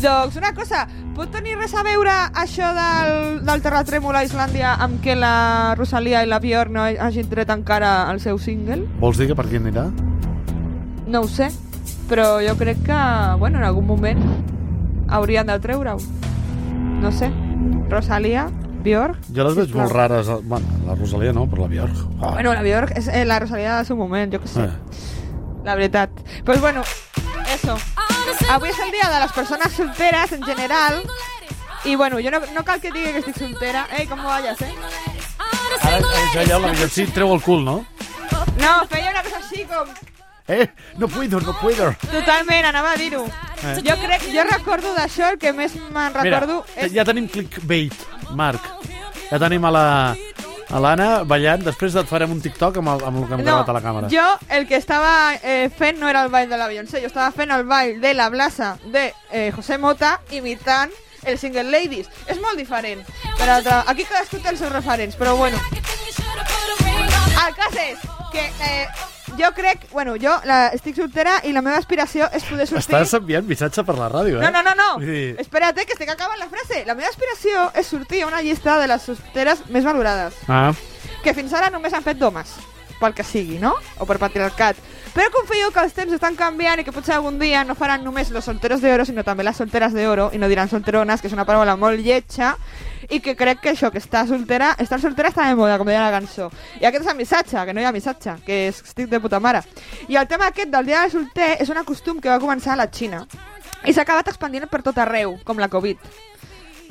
Doncs 0.00 0.36
una 0.40 0.52
cosa, 0.54 0.86
pot 1.14 1.30
tenir 1.30 1.56
res 1.58 1.74
a 1.76 1.82
veure 1.86 2.10
això 2.40 2.70
del, 2.74 3.42
del 3.44 3.62
terratrèmol 3.62 4.16
a 4.16 4.24
Islàndia 4.24 4.72
amb 4.82 5.02
que 5.04 5.14
la 5.18 5.74
Rosalia 5.78 6.22
i 6.24 6.30
la 6.30 6.38
Björk 6.42 6.72
no 6.72 6.82
hagin 6.86 7.28
tret 7.30 7.50
encara 7.52 8.08
el 8.10 8.18
seu 8.20 8.38
single? 8.38 8.80
Vols 9.02 9.18
dir 9.20 9.28
que 9.30 9.36
per 9.38 9.46
qui 9.50 9.60
anirà? 9.60 9.88
No 11.06 11.20
ho 11.22 11.28
sé, 11.28 11.50
però 12.08 12.40
jo 12.42 12.56
crec 12.58 12.80
que, 12.86 12.98
bueno, 13.38 13.58
en 13.58 13.64
algun 13.68 13.86
moment 13.86 14.22
haurien 15.12 15.46
de 15.46 15.58
treure-ho. 15.60 15.98
No 17.02 17.12
sé. 17.12 17.28
Rosalia, 17.90 18.46
Björk... 18.82 19.18
Jo 19.34 19.44
les 19.44 19.54
veig 19.58 19.66
sisplau. 19.68 19.84
molt 19.84 19.94
rares. 19.94 20.28
eh, 20.28 20.40
Bueno, 20.42 20.66
la 20.86 20.94
Rosalia 20.96 21.32
no, 21.36 21.44
però 21.50 21.66
la 21.66 21.68
Björk. 21.74 21.96
Ah. 22.22 22.32
Bueno, 22.38 22.54
la 22.54 22.62
Björk 22.62 22.96
és 22.96 23.08
eh, 23.12 23.24
la 23.28 23.38
Rosalia 23.42 23.76
del 23.76 23.86
seu 23.86 23.96
moment, 24.00 24.32
jo 24.32 24.40
que 24.40 24.48
sé. 24.48 24.64
Eh. 24.64 25.62
La 25.64 25.74
veritat. 25.76 26.10
Pues 26.44 26.60
bueno, 26.60 26.82
eso. 27.54 27.76
Avui 28.50 28.70
és 28.70 28.78
el 28.78 28.90
dia 28.90 29.08
de 29.10 29.20
les 29.22 29.32
persones 29.32 29.72
solteres 29.72 30.32
en 30.32 30.42
general. 30.42 31.02
I 31.84 31.96
bueno, 31.96 32.20
jo 32.22 32.30
no, 32.30 32.40
no 32.54 32.64
cal 32.64 32.80
que 32.80 32.92
digui 32.92 33.12
que 33.12 33.22
estic 33.22 33.38
soltera. 33.38 33.86
Ei, 33.98 34.06
com 34.06 34.22
vayas, 34.22 34.60
eh? 34.62 34.72
Ara, 35.82 35.98
això 35.98 36.46
ja 36.46 36.58
la 36.58 36.72
Beyoncé 36.72 37.06
treu 37.14 37.32
el 37.34 37.42
cul, 37.42 37.64
no? 37.64 37.80
No, 38.60 38.72
feia 38.90 39.10
una 39.10 39.22
cosa 39.22 39.40
així 39.42 39.66
com... 39.66 39.88
Eh, 40.48 40.66
no 40.98 41.08
puedo, 41.08 41.40
no 41.40 41.54
puedo. 41.60 41.92
Totalment, 42.10 42.66
anava 42.66 42.92
a 42.92 42.98
dir-ho. 42.98 43.24
Eh. 43.62 43.76
Jo 43.86 43.96
crec, 44.02 44.26
jo 44.34 44.44
recordo 44.48 44.94
d'això, 44.96 45.32
el 45.32 45.38
que 45.38 45.52
més 45.54 45.74
me'n 45.94 46.14
recordo 46.14 46.64
Mira, 46.66 46.86
és... 46.86 46.92
ja 46.94 47.06
tenim 47.06 47.28
clickbait, 47.30 47.94
Marc. 48.38 48.66
Ja 49.30 49.38
tenim 49.40 49.64
a 49.64 49.70
la 49.72 49.86
a 50.72 50.80
l'Anna 50.80 51.08
ballant. 51.28 51.62
Després 51.66 51.94
et 52.00 52.08
farem 52.08 52.32
un 52.32 52.40
TikTok 52.42 52.80
amb 52.80 52.94
el, 52.94 53.04
amb 53.08 53.20
el 53.20 53.28
que 53.28 53.36
hem 53.36 53.44
gravat 53.44 53.68
a 53.68 53.76
la 53.76 53.82
càmera. 53.84 54.10
jo 54.12 54.26
el 54.48 54.66
que 54.66 54.76
estava 54.80 55.34
eh, 55.42 55.68
fent 55.68 56.00
no 56.00 56.08
era 56.08 56.24
el 56.24 56.30
ball 56.32 56.48
de 56.48 56.56
la 56.56 56.68
Beyoncé, 56.68 57.00
jo 57.04 57.10
estava 57.12 57.30
fent 57.30 57.50
el 57.50 57.64
ball 57.68 58.00
de 58.00 58.14
la 58.14 58.28
blasa 58.30 58.76
de 58.84 59.12
eh, 59.30 59.50
José 59.54 59.78
Mota 59.78 60.20
imitant 60.30 60.90
el 61.24 61.38
Single 61.38 61.70
Ladies. 61.70 62.08
És 62.26 62.40
molt 62.40 62.58
diferent. 62.58 63.04
Per 63.38 63.48
altra, 63.48 63.84
aquí 63.86 64.04
cadascú 64.04 64.40
té 64.42 64.50
els 64.50 64.58
seus 64.58 64.72
referents, 64.72 65.16
però 65.16 65.36
bueno. 65.36 65.58
El 67.42 67.54
cas 67.58 67.76
és 67.78 67.98
que 68.32 68.48
eh, 68.62 68.88
jo 69.38 69.50
crec, 69.56 69.86
bueno, 69.92 70.14
jo 70.20 70.34
la, 70.48 70.66
estic 70.76 70.96
soltera 70.96 71.38
i 71.48 71.52
la 71.54 71.62
meva 71.64 71.78
aspiració 71.80 72.28
és 72.32 72.44
poder 72.48 72.66
sortir... 72.70 72.84
Estàs 72.94 73.14
enviant 73.18 73.46
missatge 73.48 73.84
per 73.86 73.96
la 73.98 74.08
ràdio, 74.12 74.40
eh? 74.40 74.44
No, 74.44 74.50
no, 74.54 74.62
no, 74.66 74.74
no. 74.78 74.88
Dir, 75.02 75.34
Espera't, 75.42 75.78
que 75.86 75.96
estic 75.96 76.12
acabant 76.12 76.40
la 76.40 76.50
frase. 76.52 76.84
La 76.88 76.96
meva 76.98 77.10
aspiració 77.10 77.68
és 77.78 77.88
sortir 77.88 78.22
a 78.22 78.30
una 78.30 78.42
llista 78.44 78.78
de 78.80 78.90
les 78.90 79.08
solteres 79.08 79.64
més 79.72 79.86
valorades, 79.86 80.36
ah, 80.48 80.72
que 81.22 81.34
fins 81.36 81.52
ara 81.56 81.70
només 81.70 81.94
han 81.94 82.04
fet 82.06 82.20
domes, 82.20 82.56
pel 83.02 83.16
que 83.18 83.26
sigui, 83.26 83.58
no? 83.58 83.74
O 83.98 84.06
per 84.06 84.20
patriarcat. 84.22 84.78
Però 85.12 85.28
confio 85.34 85.68
que 85.74 85.82
els 85.82 85.92
temps 85.92 86.14
estan 86.16 86.38
canviant 86.38 86.80
i 86.80 86.86
que 86.86 86.94
potser 86.94 87.18
algun 87.18 87.36
dia 87.40 87.66
no 87.68 87.74
faran 87.76 88.00
només 88.06 88.30
los 88.32 88.46
solteros 88.48 88.80
de 88.80 88.94
oro, 88.94 89.04
sinó 89.04 89.26
també 89.26 89.44
les 89.44 89.58
solteres 89.60 89.92
de 89.92 90.06
oro, 90.08 90.30
i 90.32 90.40
no 90.40 90.48
diran 90.48 90.70
solterones, 90.70 91.20
que 91.20 91.28
és 91.28 91.36
una 91.36 91.44
paraula 91.44 91.76
molt 91.76 92.00
lletja, 92.00 92.54
i 93.10 93.20
que 93.20 93.34
crec 93.36 93.60
que 93.60 93.74
això, 93.74 93.90
que 93.92 94.00
està 94.00 94.24
soltera, 94.28 94.72
estar 94.80 95.00
soltera 95.02 95.28
està 95.28 95.50
de 95.50 95.58
moda, 95.58 95.76
com 95.76 95.90
deia 95.90 96.00
la 96.00 96.14
cançó. 96.14 96.48
I 96.80 96.88
aquest 96.88 97.04
és 97.04 97.12
el 97.12 97.18
missatge, 97.18 97.66
que 97.66 97.74
no 97.76 97.82
hi 97.82 97.88
ha 97.90 97.92
missatge, 97.92 98.38
que 98.46 98.62
és, 98.70 98.80
estic 98.86 99.10
de 99.12 99.20
puta 99.20 99.40
mare. 99.42 99.60
I 100.08 100.16
el 100.16 100.28
tema 100.30 100.48
aquest 100.48 100.72
del 100.72 100.88
dia 100.88 101.02
del 101.04 101.12
solter 101.12 101.56
és 101.60 101.68
un 101.68 101.84
costum 101.84 102.20
que 102.22 102.32
va 102.32 102.40
començar 102.40 102.72
a 102.72 102.80
la 102.80 102.88
Xina 102.88 103.26
i 103.84 103.92
s'ha 103.92 104.06
acabat 104.06 104.30
expandint 104.30 104.68
per 104.70 104.80
tot 104.86 104.98
arreu, 105.02 105.36
com 105.44 105.58
la 105.58 105.68
Covid. 105.68 105.98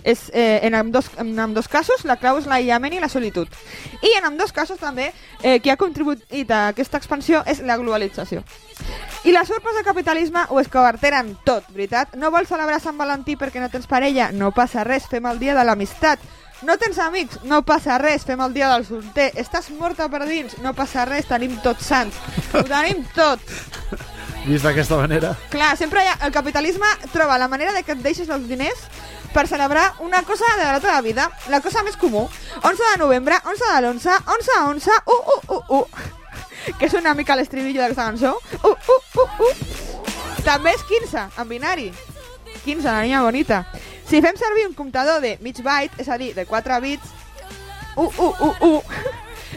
És, 0.03 0.29
eh, 0.34 0.60
en, 0.63 0.75
ambdós, 0.75 1.12
en 1.17 1.38
ambdós 1.39 1.67
casos, 1.67 2.05
la 2.05 2.17
clau 2.17 2.39
és 2.39 2.48
l'aïllament 2.50 2.93
i 2.93 3.00
la 3.00 3.10
solitud. 3.10 3.48
I 4.01 4.15
en 4.17 4.25
ambdós 4.25 4.51
casos 4.51 4.79
també, 4.79 5.12
eh, 5.43 5.60
qui 5.60 5.70
ha 5.70 5.77
contribuït 5.77 6.51
a 6.51 6.67
aquesta 6.70 6.98
expansió 6.98 7.43
és 7.46 7.62
la 7.62 7.77
globalització. 7.77 8.43
I 9.24 9.31
les 9.31 9.50
urpes 9.50 9.75
del 9.75 9.86
capitalisme 9.86 10.46
ho 10.50 10.60
escoberteren 10.60 11.36
tot, 11.46 11.67
veritat? 11.70 12.15
No 12.15 12.31
vols 12.31 12.50
celebrar 12.50 12.79
Sant 12.81 12.98
Valentí 12.98 13.36
perquè 13.38 13.62
no 13.62 13.70
tens 13.70 13.86
parella? 13.86 14.31
No 14.31 14.51
passa 14.51 14.84
res, 14.84 15.05
fem 15.08 15.25
el 15.29 15.38
dia 15.39 15.53
de 15.53 15.65
l'amistat. 15.65 16.20
No 16.65 16.77
tens 16.77 16.98
amics? 17.01 17.39
No 17.43 17.62
passa 17.65 17.98
res, 17.98 18.25
fem 18.25 18.41
el 18.41 18.53
dia 18.53 18.70
del 18.70 18.86
solter. 18.86 19.31
Estàs 19.38 19.70
morta 19.77 20.08
per 20.10 20.25
dins? 20.29 20.58
No 20.62 20.74
passa 20.77 21.05
res, 21.10 21.29
tenim 21.29 21.55
tots 21.62 21.86
sants. 21.89 22.17
Ho 22.53 22.62
tenim 22.65 23.01
tot. 23.15 23.41
Vist 24.46 24.65
d'aquesta 24.65 24.98
manera? 24.98 25.36
Clar, 25.53 25.75
sempre 25.77 26.01
ha, 26.01 26.17
el 26.25 26.34
capitalisme 26.34 26.89
troba 27.13 27.38
la 27.38 27.50
manera 27.50 27.74
de 27.74 27.84
que 27.86 27.93
et 27.93 28.01
deixes 28.01 28.29
els 28.29 28.48
diners 28.50 28.88
per 29.34 29.48
celebrar 29.48 29.94
una 30.00 30.24
cosa 30.24 30.46
de 30.58 30.66
la 30.66 30.80
teva 30.80 31.02
vida, 31.02 31.30
la 31.50 31.62
cosa 31.62 31.84
més 31.84 31.98
comú. 31.98 32.28
11 32.62 32.92
de 32.92 32.98
novembre, 33.00 33.40
11 33.46 33.70
de 33.74 33.82
l'11, 33.82 34.18
11 34.36 34.58
a 34.58 34.66
11, 34.70 34.92
uh, 35.06 35.14
uh, 35.14 35.56
uh, 35.56 35.80
uh. 35.80 35.88
Que 36.78 36.86
és 36.86 36.94
una 36.94 37.16
mica 37.18 37.36
l'estribillo 37.36 37.82
d'aquesta 37.82 38.10
cançó. 38.12 38.36
Uh, 38.62 38.76
uh, 38.76 39.00
uh, 39.24 39.48
uh. 39.48 40.42
També 40.46 40.76
és 40.76 40.84
15, 40.90 41.28
en 41.38 41.50
binari. 41.50 41.92
15, 42.66 42.86
la 42.86 43.02
niña 43.02 43.24
bonita. 43.24 43.66
Si 44.08 44.22
fem 44.22 44.38
servir 44.38 44.68
un 44.68 44.76
comptador 44.78 45.22
de 45.22 45.38
mig 45.42 45.62
byte, 45.64 45.98
és 46.02 46.10
a 46.10 46.18
dir, 46.20 46.34
de 46.36 46.46
4 46.46 46.82
bits, 46.84 47.14
uh, 47.96 48.06
uh, 48.06 48.42
uh, 48.42 48.56
uh, 48.68 48.84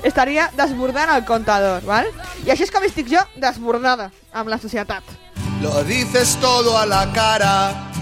estaria 0.02 0.50
desbordant 0.56 1.10
el 1.16 1.24
comptador, 1.24 1.82
val? 1.88 2.08
I 2.44 2.54
així 2.54 2.68
és 2.68 2.72
com 2.72 2.84
estic 2.86 3.10
jo 3.10 3.22
desbordada 3.40 4.10
amb 4.32 4.52
la 4.52 4.60
societat. 4.62 5.02
Lo 5.62 5.82
dices 5.84 6.36
todo 6.40 6.76
a 6.78 6.86
la 6.86 7.06
cara. 7.12 7.93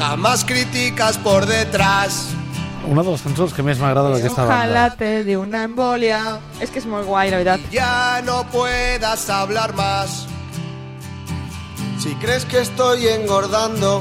Jamás 0.00 0.46
criticas 0.46 1.18
por 1.18 1.44
detrás. 1.44 2.28
Una 2.88 3.02
de 3.02 3.10
les 3.12 3.20
cançons 3.20 3.52
que 3.52 3.60
més 3.62 3.76
m'agrada 3.78 4.08
d'aquesta 4.14 4.46
Ojalá 4.46 4.86
banda. 4.88 4.96
te 4.96 5.24
de 5.24 5.36
una 5.36 5.64
embolia. 5.68 6.40
És 6.58 6.70
que 6.72 6.80
és 6.80 6.86
molt 6.88 7.04
guai, 7.04 7.28
la 7.30 7.36
veritat. 7.36 7.66
Ya 7.70 8.22
no 8.24 8.46
puedas 8.48 9.28
hablar 9.28 9.74
más. 9.76 10.24
Si 12.00 12.14
crees 12.14 12.46
que 12.46 12.60
estoy 12.60 13.08
engordando 13.08 14.00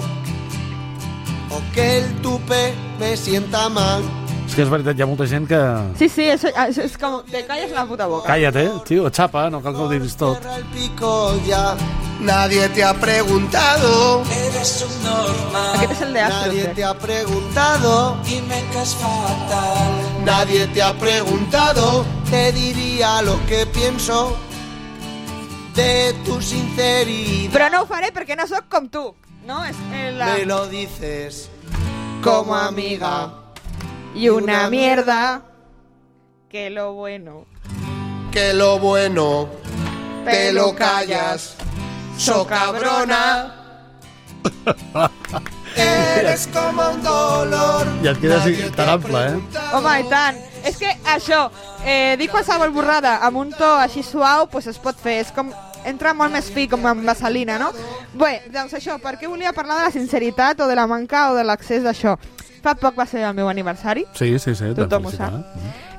o 1.52 1.62
que 1.74 1.98
el 1.98 2.16
tupe 2.22 2.74
me 2.98 3.18
sienta 3.18 3.68
mal. 3.68 4.02
És 4.50 4.56
que 4.58 4.64
és 4.66 4.70
veritat, 4.72 4.98
hi 4.98 5.04
ha 5.04 5.06
molta 5.06 5.28
gent 5.30 5.46
que... 5.46 5.58
Sí, 6.00 6.08
sí, 6.10 6.24
és, 6.34 6.42
és, 6.50 6.78
és 6.82 6.94
com... 6.98 7.20
Te 7.30 7.44
calles 7.46 7.70
la 7.76 7.84
puta 7.86 8.08
boca. 8.10 8.26
Calla't, 8.32 8.56
eh, 8.58 8.72
tio, 8.88 9.04
xapa, 9.14 9.44
no 9.54 9.60
cal 9.62 9.76
que 9.78 9.84
ho 9.84 9.90
diguis 9.92 10.16
tot. 10.18 10.48
Ya. 11.46 11.76
Nadie 12.20 12.68
te 12.74 12.84
ha 12.84 12.96
preguntado. 12.98 14.24
Eres 14.34 14.72
un 14.88 14.96
normal 15.04 15.76
Aquest 15.78 15.94
és 15.94 16.02
el 16.02 16.14
de 16.18 16.22
Astro. 16.26 16.40
Nadie 16.48 16.64
crec. 16.64 16.76
te 16.76 16.84
ha 16.84 16.94
preguntado. 16.98 18.18
y 18.26 18.42
me 18.50 18.64
caes 18.74 18.96
fatal. 18.96 20.26
Nadie 20.26 20.66
te 20.74 20.82
ha 20.82 20.94
preguntado. 20.98 22.06
Te 22.32 22.52
diría 22.52 23.22
lo 23.22 23.38
que 23.46 23.68
pienso 23.68 24.36
de 25.76 26.16
tu 26.26 26.42
sinceridad. 26.42 27.54
Però 27.54 27.70
no 27.70 27.84
ho 27.84 27.86
faré 27.86 28.10
perquè 28.12 28.36
no 28.36 28.50
sóc 28.50 28.66
com 28.68 28.90
tu. 28.90 29.14
No? 29.46 29.62
És 29.64 29.78
eh, 29.94 30.10
la... 30.18 30.34
Me 30.34 30.46
lo 30.46 30.66
dices 30.68 31.50
como 32.24 32.56
amiga. 32.56 33.39
Y 34.16 34.30
una 34.30 34.70
mierda. 34.70 35.42
Que 36.50 36.70
lo 36.70 36.94
bueno. 36.94 37.46
Que 38.32 38.54
lo 38.54 38.80
bueno 38.80 39.50
te 40.26 40.54
lo 40.54 40.76
callas. 40.76 41.56
So 42.18 42.46
cabrona. 42.46 43.56
Eres 45.76 46.48
como 46.48 46.90
un 46.90 47.04
dolor. 47.04 47.88
I 48.04 48.08
et 48.08 48.76
tan 48.76 48.90
ha 48.90 48.94
ample, 48.94 49.20
eh? 49.28 49.40
Home, 49.74 50.00
i 50.00 50.06
tant. 50.10 50.38
És 50.66 50.78
que 50.80 50.90
això, 51.08 51.50
eh, 51.86 52.18
dir 52.20 52.28
qualsevol 52.32 52.74
borrada 52.76 53.20
amb 53.24 53.38
un 53.38 53.54
to 53.56 53.70
així 53.80 54.04
suau, 54.04 54.50
pues 54.52 54.68
es 54.68 54.80
pot 54.82 54.98
fer. 55.00 55.20
És 55.24 55.32
com 55.32 55.54
entra 55.86 56.14
molt 56.14 56.34
més 56.34 56.50
fi, 56.52 56.68
com 56.68 56.84
amb 56.86 57.06
vaselina, 57.08 57.60
no? 57.62 57.72
Bé, 58.14 58.42
doncs 58.52 58.74
això, 58.76 58.98
per 59.00 59.16
què 59.20 59.30
volia 59.30 59.54
parlar 59.54 59.78
de 59.80 59.88
la 59.88 59.96
sinceritat 59.96 60.60
o 60.60 60.68
de 60.68 60.76
la 60.76 60.88
manca 60.88 61.30
o 61.32 61.38
de 61.38 61.46
l'accés 61.48 61.86
d'això? 61.86 62.18
Fa 62.64 62.76
poc 62.76 62.98
va 63.00 63.06
ser 63.08 63.24
el 63.24 63.36
meu 63.38 63.50
aniversari 63.50 64.06
Sí, 64.14 64.38
sí, 64.40 64.56
sí. 64.56 64.74
Tothom 64.76 65.06
ho 65.08 65.12
sap. 65.12 65.34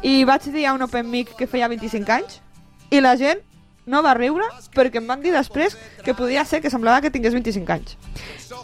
i 0.02 0.24
vaig 0.24 0.50
dir 0.52 0.66
a 0.66 0.74
un 0.74 0.82
open 0.82 1.08
mic 1.10 1.34
que 1.36 1.46
feia 1.46 1.68
25 1.68 2.12
anys 2.12 2.40
i 2.90 3.00
la 3.00 3.16
gent 3.16 3.40
no 3.86 4.02
va 4.02 4.14
riure 4.14 4.44
perquè 4.76 5.00
em 5.00 5.06
van 5.08 5.22
dir 5.22 5.32
després 5.32 5.76
que 6.04 6.14
podia 6.14 6.44
ser 6.44 6.60
que 6.60 6.70
semblava 6.70 7.00
que 7.00 7.10
tingués 7.10 7.34
25 7.34 7.72
anys. 7.72 7.96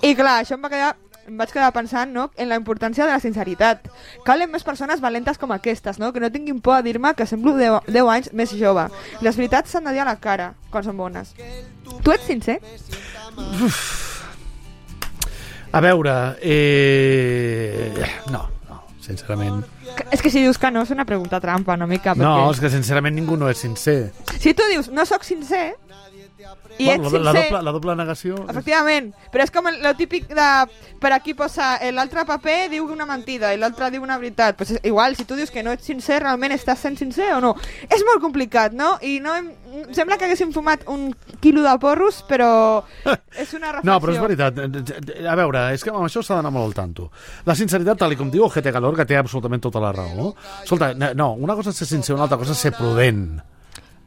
I 0.03 0.15
clar, 0.15 0.43
això 0.43 0.55
em 0.55 0.63
va 0.63 0.71
quedar 0.71 0.95
em 1.27 1.37
vaig 1.41 1.51
quedar 1.51 1.73
pensant 1.75 2.13
no, 2.15 2.29
en 2.39 2.49
la 2.49 2.55
importància 2.55 3.05
de 3.05 3.11
la 3.11 3.19
sinceritat. 3.19 3.89
Calen 4.25 4.51
més 4.53 4.63
persones 4.63 5.01
valentes 5.03 5.41
com 5.43 5.51
aquestes, 5.51 5.99
no? 5.99 6.13
que 6.13 6.23
no 6.23 6.31
tinguin 6.31 6.61
por 6.63 6.77
a 6.77 6.83
dir-me 6.87 7.15
que 7.19 7.27
semblo 7.27 7.57
10, 7.59 7.89
10 7.91 8.11
anys 8.13 8.33
més 8.33 8.55
jove. 8.55 8.87
Les 9.27 9.37
veritats 9.37 9.75
s'han 9.75 9.91
de 9.91 9.97
dir 9.97 10.05
a 10.05 10.09
la 10.09 10.17
cara, 10.23 10.53
quan 10.71 10.87
són 10.87 10.97
bones. 10.97 11.35
Tu 12.05 12.15
ets 12.15 12.31
sincer? 12.31 12.61
A 15.77 15.81
veure, 15.85 16.13
eh... 16.41 17.93
No, 18.33 18.47
no, 18.69 18.79
sincerament. 19.05 19.65
Que- 19.97 20.07
És 20.17 20.23
que 20.23 20.31
si 20.33 20.41
dius 20.41 20.57
que 20.59 20.71
no 20.73 20.83
és 20.87 20.91
una 20.95 21.05
pregunta 21.05 21.37
trampa 21.41 21.75
una 21.77 21.87
mica. 21.87 22.15
Perquè... 22.15 22.25
No, 22.25 22.51
és 22.55 22.61
que 22.63 22.71
sincerament 22.73 23.13
ningú 23.17 23.37
no 23.37 23.51
és 23.53 23.61
sincer. 23.61 23.99
Si 24.41 24.55
tu 24.57 24.65
dius 24.73 24.89
no 24.89 25.05
sóc 25.09 25.25
sincer 25.25 25.75
i 26.79 26.87
Bueno, 26.87 27.05
ets 27.05 27.13
la, 27.13 27.19
la, 27.19 27.33
sincer... 27.33 27.51
doble, 27.51 27.63
la 27.65 27.73
doble 27.73 27.95
negació... 27.97 28.37
Efectivament, 28.51 29.09
però 29.33 29.45
és 29.47 29.53
com 29.55 29.69
el, 29.71 29.79
lo 29.81 29.93
típic 29.97 30.27
de... 30.29 30.49
Per 31.01 31.13
aquí 31.13 31.33
posa 31.37 31.77
eh, 31.81 31.93
l'altre 31.95 32.27
paper 32.29 32.57
diu 32.73 32.89
una 32.93 33.07
mentida 33.09 33.53
i 33.55 33.61
l'altre 33.61 33.89
diu 33.95 34.05
una 34.05 34.19
veritat. 34.21 34.57
Pues 34.59 34.75
és 34.77 34.83
igual, 34.89 35.17
si 35.17 35.25
tu 35.29 35.39
dius 35.39 35.53
que 35.53 35.65
no 35.65 35.73
ets 35.73 35.89
sincer, 35.89 36.21
realment 36.25 36.53
estàs 36.53 36.85
sent 36.85 36.99
sincer 37.01 37.31
o 37.37 37.41
no? 37.45 37.55
És 37.89 38.05
molt 38.09 38.21
complicat, 38.25 38.77
no? 38.77 38.97
I 39.01 39.17
no 39.25 39.35
hem... 39.39 39.51
sembla 39.97 40.21
que 40.21 40.29
haguéssim 40.29 40.53
fumat 40.53 40.85
un 40.93 41.09
quilo 41.41 41.65
de 41.65 41.75
porros, 41.81 42.23
però 42.29 42.51
és 43.43 43.57
una 43.57 43.73
reflexió. 43.73 43.89
No, 43.89 43.99
però 44.03 44.17
és 44.17 44.23
veritat. 44.27 44.63
A 45.25 45.41
veure, 45.41 45.67
és 45.77 45.85
que 45.85 45.93
amb 45.95 46.05
això 46.05 46.25
s'ha 46.25 46.41
d'anar 46.41 46.53
molt 46.53 46.69
al 46.69 46.79
tanto. 46.83 47.11
La 47.49 47.57
sinceritat, 47.57 48.05
tal 48.05 48.17
com 48.21 48.33
diu 48.33 48.45
Ojete 48.49 48.75
Calor, 48.77 48.97
que 49.01 49.09
té 49.09 49.17
absolutament 49.17 49.65
tota 49.65 49.81
la 49.81 49.97
raó. 49.97 50.35
Escolta, 50.63 50.93
no, 51.17 51.33
una 51.41 51.57
cosa 51.57 51.73
és 51.73 51.81
ser 51.81 51.89
sincer, 51.97 52.17
una 52.17 52.29
altra 52.29 52.41
cosa 52.45 52.57
és 52.57 52.67
ser 52.69 52.77
prudent. 52.77 53.31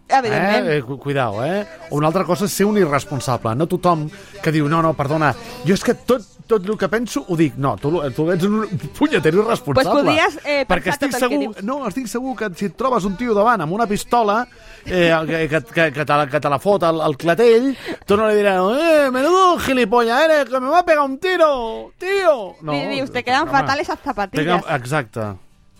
Evidentment. 0.09 0.67
Eh? 0.67 0.77
eh? 0.77 0.81
cu- 0.81 0.97
Cuidao, 0.97 1.43
eh? 1.45 1.65
Una 1.91 2.07
altra 2.07 2.23
cosa 2.25 2.45
és 2.45 2.51
ser 2.51 2.65
un 2.65 2.77
irresponsable. 2.81 3.53
No 3.55 3.67
tothom 3.69 4.07
que 4.41 4.51
diu, 4.51 4.67
no, 4.67 4.81
no, 4.81 4.93
perdona, 4.97 5.33
jo 5.65 5.73
és 5.75 5.83
que 5.85 5.93
tot, 5.93 6.23
tot 6.49 6.65
el 6.65 6.77
que 6.81 6.87
penso 6.89 7.23
ho 7.27 7.35
dic. 7.37 7.53
No, 7.61 7.75
tu, 7.77 7.91
tu 8.15 8.25
ets 8.33 8.43
un 8.47 8.63
punyeter 8.97 9.33
irresponsable. 9.35 9.73
Pues 9.75 9.87
podries, 9.87 10.39
eh, 10.45 10.63
Perquè 10.67 10.89
estic 10.95 11.11
que 11.13 11.19
segur, 11.21 11.39
dius. 11.39 11.63
no, 11.63 11.85
estic 11.87 12.07
segur 12.09 12.35
que 12.39 12.49
si 12.57 12.65
et 12.71 12.75
trobes 12.77 13.05
un 13.05 13.15
tio 13.17 13.35
davant 13.37 13.61
amb 13.61 13.71
una 13.77 13.85
pistola 13.85 14.47
eh, 14.85 15.13
que, 15.27 15.43
que, 15.47 15.61
que, 15.61 15.91
que, 15.93 16.05
te, 16.05 16.13
la- 16.17 16.27
que 16.27 16.39
te 16.39 16.49
la 16.49 16.57
fot 16.59 16.83
al, 16.83 17.01
al 17.05 17.15
clatell, 17.17 17.75
tu 18.05 18.17
no 18.17 18.27
li 18.29 18.39
diràs, 18.41 18.79
eh, 18.79 19.11
menudo 19.13 19.59
gilipollas 19.59 20.23
eres, 20.25 20.49
que 20.49 20.59
me 20.59 20.69
va 20.73 20.79
a 20.79 20.85
pegar 20.85 21.05
un 21.05 21.19
tiro, 21.19 21.91
tío. 21.99 22.55
No, 22.63 22.73
dius, 22.73 23.11
te 23.11 23.23
quedan 23.23 23.43
home, 23.47 23.51
fatales 23.51 23.87
te 23.87 23.95
zapatillas. 24.03 24.63
quedan- 24.65 24.75
Exacte. 24.81 25.27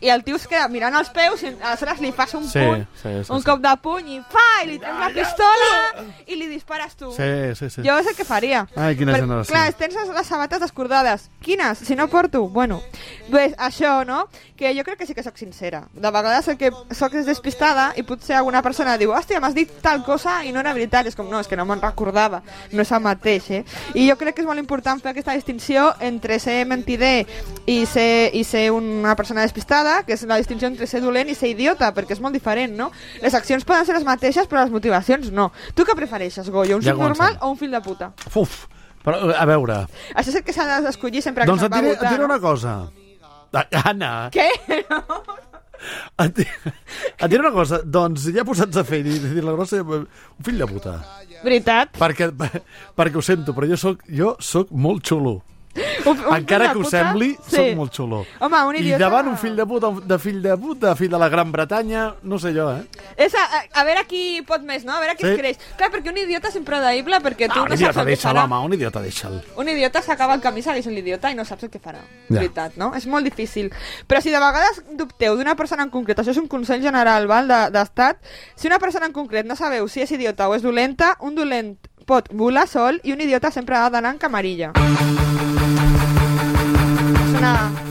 I 0.01 0.10
el 0.10 0.24
tio 0.24 0.38
es 0.39 0.46
queda 0.48 0.68
mirant 0.72 0.96
els 0.96 1.10
peus 1.12 1.41
i 1.44 1.50
aleshores 1.60 2.00
li 2.00 2.12
fas 2.15 2.34
un 2.38 2.46
Sí, 2.48 2.60
puny, 2.60 2.86
sí, 3.01 3.10
sí, 3.25 3.32
un 3.36 3.41
sí. 3.41 3.46
cop 3.50 3.60
de 3.60 3.74
puny 3.84 4.13
i 4.15 4.20
fa, 4.32 4.46
i 4.63 4.70
li 4.70 4.77
treus 4.79 5.00
la 5.01 5.10
pistola 5.12 5.72
i 6.25 6.38
li 6.39 6.48
dispares 6.48 6.96
tu. 6.96 7.12
Sí, 7.12 7.27
sí, 7.60 7.70
sí. 7.70 7.84
Jo 7.84 7.98
és 8.00 8.08
el 8.08 8.15
que 8.15 8.24
faria. 8.24 8.62
Ai, 8.75 8.96
quina 8.96 9.18
generació. 9.18 9.51
Clar, 9.51 9.74
tens 9.75 9.96
les, 10.00 10.13
les 10.15 10.27
sabates 10.27 10.62
descordades. 10.63 11.29
Quines? 11.44 11.79
Si 11.84 11.96
no 12.00 12.08
porto? 12.08 12.48
Bueno, 12.48 12.82
pues 13.29 13.53
això, 13.57 14.03
no? 14.05 14.27
Que 14.57 14.74
jo 14.75 14.83
crec 14.83 15.00
que 15.00 15.05
sí 15.07 15.13
que 15.15 15.24
sóc 15.24 15.38
sincera. 15.38 15.86
De 15.93 16.12
vegades 16.12 16.48
el 16.51 16.57
que 16.57 16.71
sóc 16.95 17.13
és 17.15 17.25
despistada 17.25 17.93
i 17.95 18.03
potser 18.03 18.36
alguna 18.36 18.62
persona 18.65 18.98
diu 18.98 19.13
hòstia, 19.15 19.39
m'has 19.39 19.55
dit 19.55 19.71
tal 19.81 20.03
cosa 20.03 20.39
i 20.45 20.51
no 20.51 20.59
era 20.59 20.74
veritat. 20.74 21.07
És 21.07 21.15
com, 21.15 21.29
no, 21.29 21.39
és 21.39 21.48
que 21.48 21.55
no 21.57 21.65
me'n 21.65 21.81
recordava. 21.81 22.41
No 22.71 22.81
és 22.83 22.91
el 22.91 23.01
mateix, 23.05 23.50
eh? 23.51 23.63
I 23.95 24.09
jo 24.09 24.17
crec 24.19 24.36
que 24.36 24.41
és 24.43 24.48
molt 24.50 24.59
important 24.59 25.00
fer 25.01 25.12
aquesta 25.13 25.33
distinció 25.38 25.93
entre 26.01 26.39
ser 26.39 26.65
mentider 26.65 27.25
i 27.65 27.86
ser, 27.86 28.31
i 28.33 28.43
ser 28.43 28.69
una 28.71 29.15
persona 29.15 29.41
despistada, 29.45 30.03
que 30.03 30.13
és 30.17 30.24
la 30.27 30.38
distinció 30.41 30.67
entre 30.67 30.88
ser 30.88 31.01
dolent 31.01 31.29
i 31.29 31.36
ser 31.36 31.50
idiota, 31.53 31.93
perquè 31.95 32.17
és 32.17 32.21
molt 32.21 32.33
diferent, 32.36 32.75
no? 32.75 32.91
Les 33.21 33.33
accions 33.38 33.63
poden 33.65 33.86
ser 33.86 33.95
les 33.95 34.05
mateixes, 34.07 34.48
però 34.50 34.63
les 34.65 34.71
motivacions 34.74 35.31
no. 35.31 35.51
Tu 35.75 35.86
què 35.86 35.95
prefereixes, 35.95 36.50
Goyo? 36.50 36.77
Un 36.77 36.83
Ja 36.83 36.93
comencem. 36.98 37.38
o 37.41 37.50
un 37.51 37.57
fill 37.57 37.71
de 37.71 37.81
puta? 37.81 38.12
Uf, 38.36 38.65
però, 39.03 39.31
a 39.33 39.45
veure, 39.45 39.86
Això 40.13 40.29
és 40.29 40.36
el 40.36 40.43
que 40.43 40.53
s'ha 40.53 40.81
d'escollir 40.81 41.21
sempre 41.21 41.43
que 41.45 41.48
doncs 41.51 41.62
se'n 41.63 41.71
va 41.71 41.79
diré, 41.81 41.93
votar. 41.95 42.05
et 42.12 42.17
diré 42.17 42.19
no? 42.27 42.33
una 42.33 42.39
cosa. 42.39 42.74
Ah, 42.83 43.09
Anna, 43.84 44.29
Què? 44.34 44.48
et, 46.24 46.34
di- 46.36 46.46
et 46.46 47.27
diré 47.32 47.39
una 47.41 47.51
cosa. 47.56 47.79
Doncs 47.84 48.27
ja 48.36 48.44
posats 48.48 48.77
a 48.77 48.84
fer 48.88 49.00
i 49.06 49.20
dir 49.24 49.44
la 49.46 49.53
grossa, 49.56 49.79
un 49.84 50.06
fill 50.46 50.60
de 50.62 50.68
puta. 50.70 50.98
Veritat? 51.44 51.96
Perquè, 52.00 52.29
perquè 53.00 53.15
ho 53.18 53.24
sento, 53.24 53.56
però 53.56 53.70
jo 53.72 53.77
sóc, 53.79 54.01
jo 54.12 54.34
sóc 54.44 54.72
molt 54.75 55.06
xulo. 55.08 55.38
Un, 56.06 56.20
un 56.20 56.36
Encara 56.36 56.68
que 56.70 56.74
de 56.74 56.79
ho 56.79 56.84
puta? 56.84 56.89
sembli, 56.89 57.29
sí. 57.48 57.56
sóc 57.56 57.75
molt 57.75 57.94
xulo. 57.94 58.25
Home, 58.39 58.62
un 58.68 58.75
I 58.75 58.79
idiota... 58.79 59.00
davant 59.03 59.27
un 59.27 59.38
fill 59.38 59.56
de 59.56 59.65
puta, 59.65 59.89
de 60.06 60.18
fill 60.20 60.41
de 60.41 60.58
puta, 60.58 60.96
fill 60.96 61.10
de 61.12 61.18
la 61.20 61.29
Gran 61.29 61.51
Bretanya, 61.51 62.13
no 62.24 62.39
sé 62.39 62.53
jo, 62.56 62.70
eh? 62.72 62.84
És 63.18 63.36
a, 63.36 63.44
a, 63.44 63.63
a 63.82 63.84
veure 63.84 64.06
qui 64.08 64.41
pot 64.48 64.62
més, 64.62 64.86
no? 64.86 64.94
A 64.96 65.00
veure 65.00 65.15
qui 65.15 65.24
Sí. 65.25 65.32
es 65.34 65.38
creix. 65.39 65.58
Clar, 65.77 65.91
perquè 65.91 66.10
un 66.10 66.18
idiota 66.18 66.48
és 66.50 66.56
impredïble, 66.56 67.20
perquè 67.22 67.48
tu 67.51 67.60
Ah, 67.60 67.63
un 67.63 67.70
no 67.70 67.75
saps 67.77 67.82
idiota 67.82 68.01
el 68.01 68.08
que 68.08 68.18
farà. 68.22 68.44
home, 68.46 68.60
un 68.65 68.74
idiota 68.74 69.01
deixa'l. 69.01 69.41
Un 69.58 69.70
idiota 69.70 70.01
s'acaba 70.01 70.34
el 70.34 70.41
camí 70.41 70.62
segueix 70.62 70.84
sent 70.86 70.96
l'idiota 70.96 71.32
i 71.32 71.36
no 71.36 71.46
saps 71.46 71.63
el 71.63 71.70
que 71.70 71.79
farà. 71.79 72.00
Ja. 72.29 72.36
Veritat, 72.39 72.77
no? 72.77 72.94
És 72.96 73.06
molt 73.08 73.24
difícil. 73.25 73.72
Però 74.08 74.22
si 74.22 74.29
de 74.32 74.39
vegades 74.39 74.84
dubteu 74.96 75.36
d'una 75.38 75.56
persona 75.56 75.84
en 75.84 75.89
concret, 75.89 76.18
això 76.20 76.32
és 76.32 76.38
un 76.38 76.48
consell 76.48 76.82
general 76.82 77.27
val, 77.27 77.48
de- 77.48 77.70
d'estat, 77.72 78.18
si 78.56 78.68
una 78.68 78.79
persona 78.79 79.06
en 79.08 79.13
concret 79.13 79.46
no 79.46 79.56
sabeu 79.56 79.88
si 79.88 80.01
és 80.01 80.12
idiota 80.12 80.48
o 80.50 80.56
és 80.56 80.62
dolenta, 80.62 81.15
un 81.22 81.36
dolent 81.36 81.77
pot 82.06 82.27
volar 82.34 82.68
sol 82.68 83.00
i 83.03 83.12
un 83.13 83.22
idiota 83.22 83.51
sempre 83.51 83.75
ha 83.75 83.89
d'anar 83.89 84.13
en 84.13 84.18
camarilla. 84.18 84.72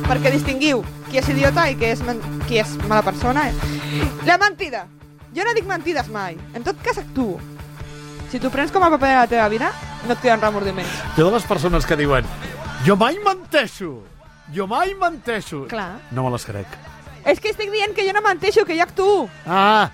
Perquè 0.09 0.31
distinguiu 0.33 0.81
qui 1.11 1.19
és 1.21 1.27
idiota 1.29 1.67
i 1.69 1.75
qui 1.77 1.91
és, 1.91 2.01
qui 2.49 2.61
és 2.63 2.71
mala 2.89 3.03
persona. 3.05 3.49
Eh? 3.51 4.07
La 4.25 4.39
mentida. 4.41 4.87
Jo 5.37 5.45
no 5.45 5.53
dic 5.53 5.69
mentides 5.69 6.09
mai. 6.09 6.39
En 6.57 6.65
tot 6.65 6.79
cas, 6.85 6.97
actuo. 7.03 7.37
Si 8.33 8.41
t'ho 8.41 8.49
prens 8.53 8.73
com 8.73 8.85
a 8.85 8.89
paper 8.95 9.11
de 9.13 9.19
la 9.19 9.27
teva 9.29 9.49
vida, 9.53 9.69
no 10.07 10.17
et 10.17 10.23
queden 10.25 10.41
remordiments. 10.41 10.97
Jo 11.17 11.29
de 11.29 11.37
les 11.37 11.45
persones 11.49 11.85
que 11.89 11.97
diuen 12.01 12.25
jo 12.87 12.97
mai 12.97 13.19
menteixo, 13.25 13.99
jo 14.55 14.67
mai 14.71 14.95
menteixo. 14.97 15.67
Clar. 15.69 15.99
No 16.11 16.25
me 16.25 16.33
les 16.33 16.45
crec. 16.49 16.77
És 17.29 17.41
que 17.41 17.53
estic 17.53 17.73
dient 17.73 17.93
que 17.97 18.07
jo 18.07 18.15
no 18.17 18.25
menteixo, 18.25 18.65
que 18.65 18.77
jo 18.79 18.85
actuo. 18.85 19.29
Ah, 19.45 19.91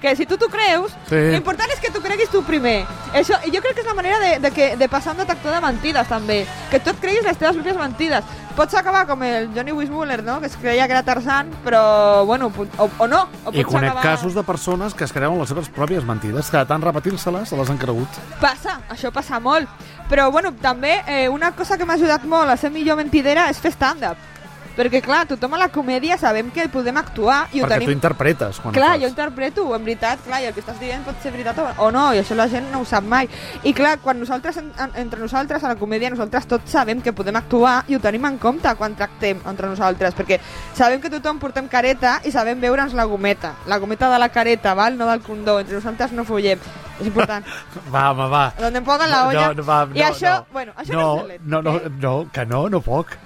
Que 0.00 0.14
si 0.16 0.24
tu 0.24 0.38
t'ho 0.38 0.48
creus, 0.48 0.92
Sí. 1.08 1.16
l'important 1.34 1.68
és 1.70 1.78
que 1.80 1.90
t'ho 1.92 2.00
creguis 2.00 2.30
tu 2.32 2.42
primer. 2.42 2.86
Això, 3.12 3.36
jo 3.44 3.60
crec 3.60 3.74
que 3.74 3.80
és 3.82 3.86
la 3.86 3.94
manera 3.94 4.18
de, 4.18 4.38
de, 4.40 4.50
que, 4.50 4.76
de 4.76 4.88
passar 4.88 5.12
un 5.12 5.18
detector 5.18 5.52
de 5.52 5.60
mentides, 5.60 6.08
també. 6.08 6.46
Que 6.70 6.80
tu 6.80 6.88
et 6.90 7.00
creguis 7.00 7.22
les 7.22 7.36
teves 7.36 7.56
pròpies 7.56 7.76
mentides. 7.76 8.24
Pots 8.56 8.74
acabar 8.74 9.06
com 9.06 9.22
el 9.22 9.50
Johnny 9.54 9.72
Weissmuller, 9.72 10.22
no?, 10.24 10.40
que 10.40 10.46
es 10.46 10.56
creia 10.56 10.86
que 10.86 10.92
era 10.96 11.02
Tarzan, 11.02 11.50
però, 11.64 12.24
bueno, 12.26 12.50
o, 12.78 12.88
o 12.98 13.06
no. 13.06 13.28
O 13.44 13.52
i 13.52 13.62
conec 13.62 13.90
acabar... 13.90 14.02
casos 14.02 14.34
de 14.34 14.42
persones 14.42 14.94
que 14.94 15.04
es 15.04 15.12
creuen 15.12 15.38
les 15.38 15.48
seves 15.48 15.68
pròpies 15.68 16.04
mentides, 16.04 16.50
que 16.50 16.56
de 16.56 16.64
tant 16.66 16.82
repetir-se-les 16.82 17.48
se 17.48 17.56
les 17.56 17.70
han 17.70 17.78
cregut. 17.78 18.08
Passa, 18.40 18.80
això 18.88 19.12
passa 19.12 19.38
molt. 19.38 19.68
Però, 20.08 20.30
bueno, 20.32 20.52
també 20.60 21.02
eh, 21.06 21.28
una 21.28 21.52
cosa 21.52 21.76
que 21.78 21.84
m'ha 21.86 21.94
ajudat 21.94 22.24
molt 22.24 22.50
a 22.50 22.56
ser 22.56 22.72
millor 22.72 22.96
mentidera 22.96 23.50
és 23.52 23.60
fer 23.60 23.70
stand-up. 23.76 24.16
Perquè, 24.80 25.02
clar, 25.04 25.26
tothom 25.28 25.52
a 25.52 25.58
la 25.60 25.66
comèdia 25.68 26.16
sabem 26.16 26.48
que 26.54 26.64
podem 26.72 26.96
actuar 26.96 27.42
i 27.52 27.60
ho 27.60 27.66
perquè 27.66 27.74
tenim... 27.82 27.90
tu 27.90 27.92
interpretes 27.98 28.60
quan 28.64 28.72
Clar, 28.72 28.94
jo 29.02 29.10
interpreto, 29.10 29.66
en 29.76 29.84
veritat, 29.84 30.22
clar, 30.24 30.38
i 30.40 30.48
el 30.48 30.54
que 30.56 30.62
estàs 30.62 30.78
dient 30.80 31.02
pot 31.04 31.18
ser 31.20 31.34
veritat 31.34 31.58
o, 31.60 31.90
no, 31.92 32.06
i 32.16 32.22
això 32.22 32.32
la 32.38 32.46
gent 32.48 32.70
no 32.72 32.80
ho 32.80 32.86
sap 32.88 33.04
mai. 33.04 33.28
I 33.68 33.74
clar, 33.76 33.98
quan 34.00 34.16
nosaltres, 34.22 34.56
en, 34.62 34.70
en, 34.80 34.94
entre 35.02 35.20
nosaltres, 35.20 35.60
a 35.60 35.74
la 35.74 35.76
comèdia, 35.76 36.08
nosaltres 36.14 36.48
tots 36.48 36.72
sabem 36.72 37.04
que 37.04 37.12
podem 37.12 37.36
actuar 37.36 37.74
i 37.92 37.98
ho 37.98 38.00
tenim 38.00 38.24
en 38.30 38.40
compte 38.40 38.72
quan 38.80 38.96
tractem 38.96 39.44
entre 39.52 39.68
nosaltres, 39.68 40.16
perquè 40.16 40.40
sabem 40.72 41.04
que 41.04 41.12
tothom 41.12 41.42
portem 41.44 41.68
careta 41.68 42.16
i 42.24 42.32
sabem 42.32 42.64
veure'ns 42.64 42.96
la 42.96 43.04
gometa, 43.04 43.58
la 43.68 43.76
gometa 43.82 44.08
de 44.08 44.24
la 44.24 44.32
careta, 44.32 44.72
val? 44.72 44.96
no 44.96 45.10
del 45.10 45.20
condó, 45.20 45.60
entre 45.60 45.76
nosaltres 45.76 46.16
no 46.16 46.24
follem. 46.24 46.60
És 47.00 47.08
important. 47.08 47.44
Va, 47.92 48.10
home, 48.12 48.28
va. 48.28 48.44
Donde 48.58 48.80
em 48.80 48.84
pongan 48.84 49.10
la 49.10 49.26
olla. 49.28 49.48
No, 49.48 49.60
no, 49.60 49.64
va, 49.64 49.82
I 49.88 50.02
no, 50.02 50.06
això, 50.10 50.34
no. 50.40 50.52
bueno, 50.52 50.72
això 50.76 50.92
no, 50.92 51.04
no 51.04 51.34
és 51.34 51.40
no, 51.44 51.62
no, 51.64 51.80
no, 52.00 52.14
que 52.32 52.44
no, 52.48 52.68
no 52.68 52.80
poc. 52.84 53.16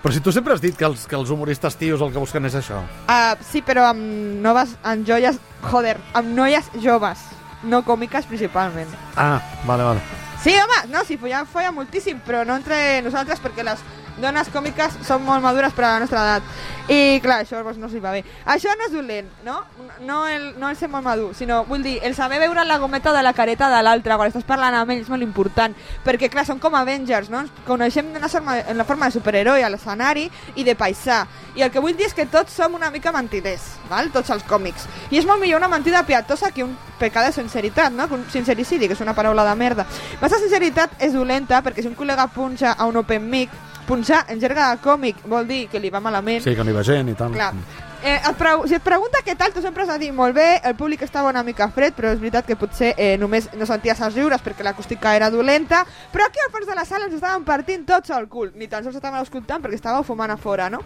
Però 0.00 0.14
si 0.14 0.22
tu 0.24 0.32
sempre 0.32 0.54
has 0.54 0.62
dit 0.62 0.76
que 0.76 0.86
els, 0.88 1.04
que 1.06 1.16
els 1.18 1.28
humoristes 1.30 1.76
tios 1.76 2.00
el 2.00 2.12
que 2.14 2.22
busquen 2.22 2.48
és 2.48 2.56
això. 2.56 2.80
Uh, 3.04 3.36
sí, 3.44 3.60
però 3.60 3.90
amb 3.90 4.00
noves, 4.40 4.72
amb 4.82 5.04
joies, 5.06 5.36
joder, 5.66 5.98
amb 6.16 6.32
noies 6.38 6.70
joves, 6.80 7.26
no 7.68 7.82
còmiques 7.84 8.28
principalment. 8.30 8.88
Ah, 9.16 9.38
vale, 9.68 9.84
vale. 9.84 10.00
Sí, 10.40 10.54
home, 10.56 10.78
no, 10.88 11.04
sí, 11.04 11.18
follava, 11.20 11.44
folla 11.44 11.72
moltíssim, 11.76 12.22
però 12.24 12.46
no 12.48 12.56
entre 12.56 13.02
nosaltres 13.04 13.42
perquè 13.44 13.66
les 13.66 13.82
dones 14.18 14.50
còmiques 14.52 15.00
són 15.06 15.24
molt 15.24 15.42
madures 15.44 15.72
per 15.76 15.84
a 15.86 15.92
la 15.94 16.02
nostra 16.02 16.24
edat. 16.26 16.42
I, 16.90 17.20
clar, 17.22 17.44
això 17.44 17.60
doncs, 17.62 17.78
no 17.78 17.86
s'hi 17.86 18.00
va 18.02 18.10
bé. 18.10 18.24
Això 18.50 18.72
no 18.74 18.88
és 18.88 18.92
dolent, 18.92 19.28
no? 19.46 19.60
No 20.02 20.24
el, 20.26 20.48
no 20.58 20.70
el 20.70 20.76
ser 20.76 20.88
molt 20.90 21.06
madur, 21.06 21.28
sinó, 21.38 21.62
vull 21.68 21.84
dir, 21.86 21.98
el 22.02 22.16
saber 22.18 22.40
veure 22.42 22.64
la 22.66 22.80
gometa 22.82 23.12
de 23.14 23.22
la 23.22 23.32
careta 23.36 23.68
de 23.70 23.78
l'altre 23.84 24.16
quan 24.18 24.32
estàs 24.32 24.46
parlant 24.48 24.74
amb 24.74 24.90
ell 24.90 25.04
és 25.04 25.12
molt 25.12 25.22
important, 25.22 25.76
perquè, 26.02 26.30
clar, 26.32 26.44
són 26.48 26.58
com 26.58 26.74
Avengers, 26.74 27.30
no? 27.30 27.44
Ens 27.44 27.62
coneixem 27.68 28.10
d'una 28.14 28.32
forma, 28.32 28.58
en 28.58 28.80
la 28.80 28.88
forma 28.88 29.06
de 29.06 29.18
superheroi 29.20 29.62
a 29.62 29.70
l'escenari 29.70 30.26
i 30.56 30.66
de 30.66 30.74
paisà. 30.74 31.22
I 31.54 31.62
el 31.66 31.70
que 31.70 31.82
vull 31.82 31.94
dir 31.94 32.08
és 32.08 32.16
que 32.16 32.26
tots 32.26 32.58
som 32.58 32.74
una 32.74 32.90
mica 32.90 33.14
mentiders, 33.14 33.76
val? 33.90 34.10
tots 34.10 34.34
els 34.34 34.42
còmics. 34.50 34.88
I 35.14 35.22
és 35.22 35.26
molt 35.26 35.38
millor 35.42 35.62
una 35.62 35.70
mentida 35.70 36.02
piatosa 36.06 36.50
que 36.50 36.64
un 36.64 36.74
pecat 36.98 37.28
de 37.28 37.32
sinceritat, 37.38 37.94
no? 37.94 38.08
Un 38.10 38.26
sincericidi, 38.32 38.88
que 38.88 38.98
és 38.98 39.06
una 39.06 39.14
paraula 39.14 39.46
de 39.46 39.54
merda. 39.54 39.86
Massa 40.20 40.42
sinceritat 40.42 40.98
és 40.98 41.14
dolenta 41.14 41.62
perquè 41.62 41.84
si 41.84 41.90
un 41.90 41.98
col·lega 41.98 42.26
punxa 42.34 42.74
a 42.74 42.86
un 42.90 42.98
open 42.98 43.30
mic, 43.30 43.54
punxar 43.90 44.24
en 44.30 44.40
jerga 44.40 44.70
de 44.70 44.80
còmic 44.86 45.26
vol 45.28 45.46
dir 45.50 45.64
que 45.68 45.82
li 45.82 45.90
va 45.90 46.00
malament. 46.00 46.42
Sí, 46.46 46.54
que 46.54 46.64
no 46.64 46.70
hi 46.70 46.78
va 46.80 46.86
gent 46.86 47.10
i 47.10 47.18
tal. 47.18 47.34
Clar. 47.34 47.52
Eh, 48.00 48.14
et 48.16 48.36
preu, 48.40 48.62
si 48.64 48.72
et 48.72 48.80
pregunta 48.80 49.18
què 49.20 49.34
tal, 49.36 49.50
tu 49.52 49.60
sempre 49.60 49.82
has 49.84 49.90
de 49.92 49.98
dir 50.00 50.06
molt 50.16 50.32
bé, 50.32 50.62
el 50.64 50.72
públic 50.74 51.02
estava 51.04 51.28
una 51.28 51.42
mica 51.44 51.66
fred, 51.68 51.92
però 51.92 52.08
és 52.14 52.20
veritat 52.22 52.46
que 52.48 52.56
potser 52.56 52.94
eh, 52.96 53.18
només 53.20 53.50
no 53.60 53.66
senties 53.68 53.98
els 54.06 54.14
riures 54.16 54.40
perquè 54.40 54.64
l'acústica 54.64 55.12
era 55.18 55.28
dolenta, 55.28 55.82
però 56.08 56.24
aquí 56.24 56.40
al 56.40 56.48
fons 56.54 56.64
de 56.70 56.78
la 56.78 56.86
sala 56.88 57.10
ens 57.10 57.18
estaven 57.18 57.44
partint 57.44 57.84
tots 57.84 58.08
el 58.16 58.24
cul, 58.32 58.54
ni 58.56 58.68
tan 58.72 58.86
sols 58.86 58.96
estaven 58.96 59.20
escoltant 59.20 59.60
perquè 59.60 59.76
estàveu 59.76 60.00
fumant 60.08 60.32
a 60.32 60.38
fora, 60.40 60.70
no? 60.72 60.80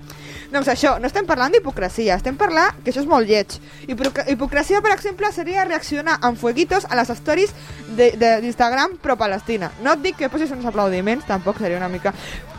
Doncs 0.51 0.73
això, 0.75 0.97
no 0.99 1.07
estem 1.07 1.29
parlant 1.29 1.55
d'hipocresia, 1.55 2.17
estem 2.19 2.35
parlant 2.41 2.83
que 2.83 2.91
això 2.91 3.05
és 3.05 3.07
molt 3.07 3.31
lleig. 3.31 3.61
Hipoc- 3.87 4.25
Hipocresia, 4.35 4.81
per 4.83 4.97
exemple, 4.97 5.31
seria 5.31 5.63
reaccionar 5.71 6.19
amb 6.21 6.37
fueguitos 6.43 6.89
a 6.91 6.99
les 6.99 7.15
stories 7.15 7.55
d'Instagram 7.95 8.99
pro-Palestina. 8.99 9.71
No 9.87 9.95
et 9.95 10.03
dic 10.03 10.17
que 10.19 10.29
posis 10.35 10.51
uns 10.51 10.67
aplaudiments, 10.67 11.31
tampoc 11.31 11.63
seria 11.63 11.79
una 11.79 11.89
mica 11.89 12.11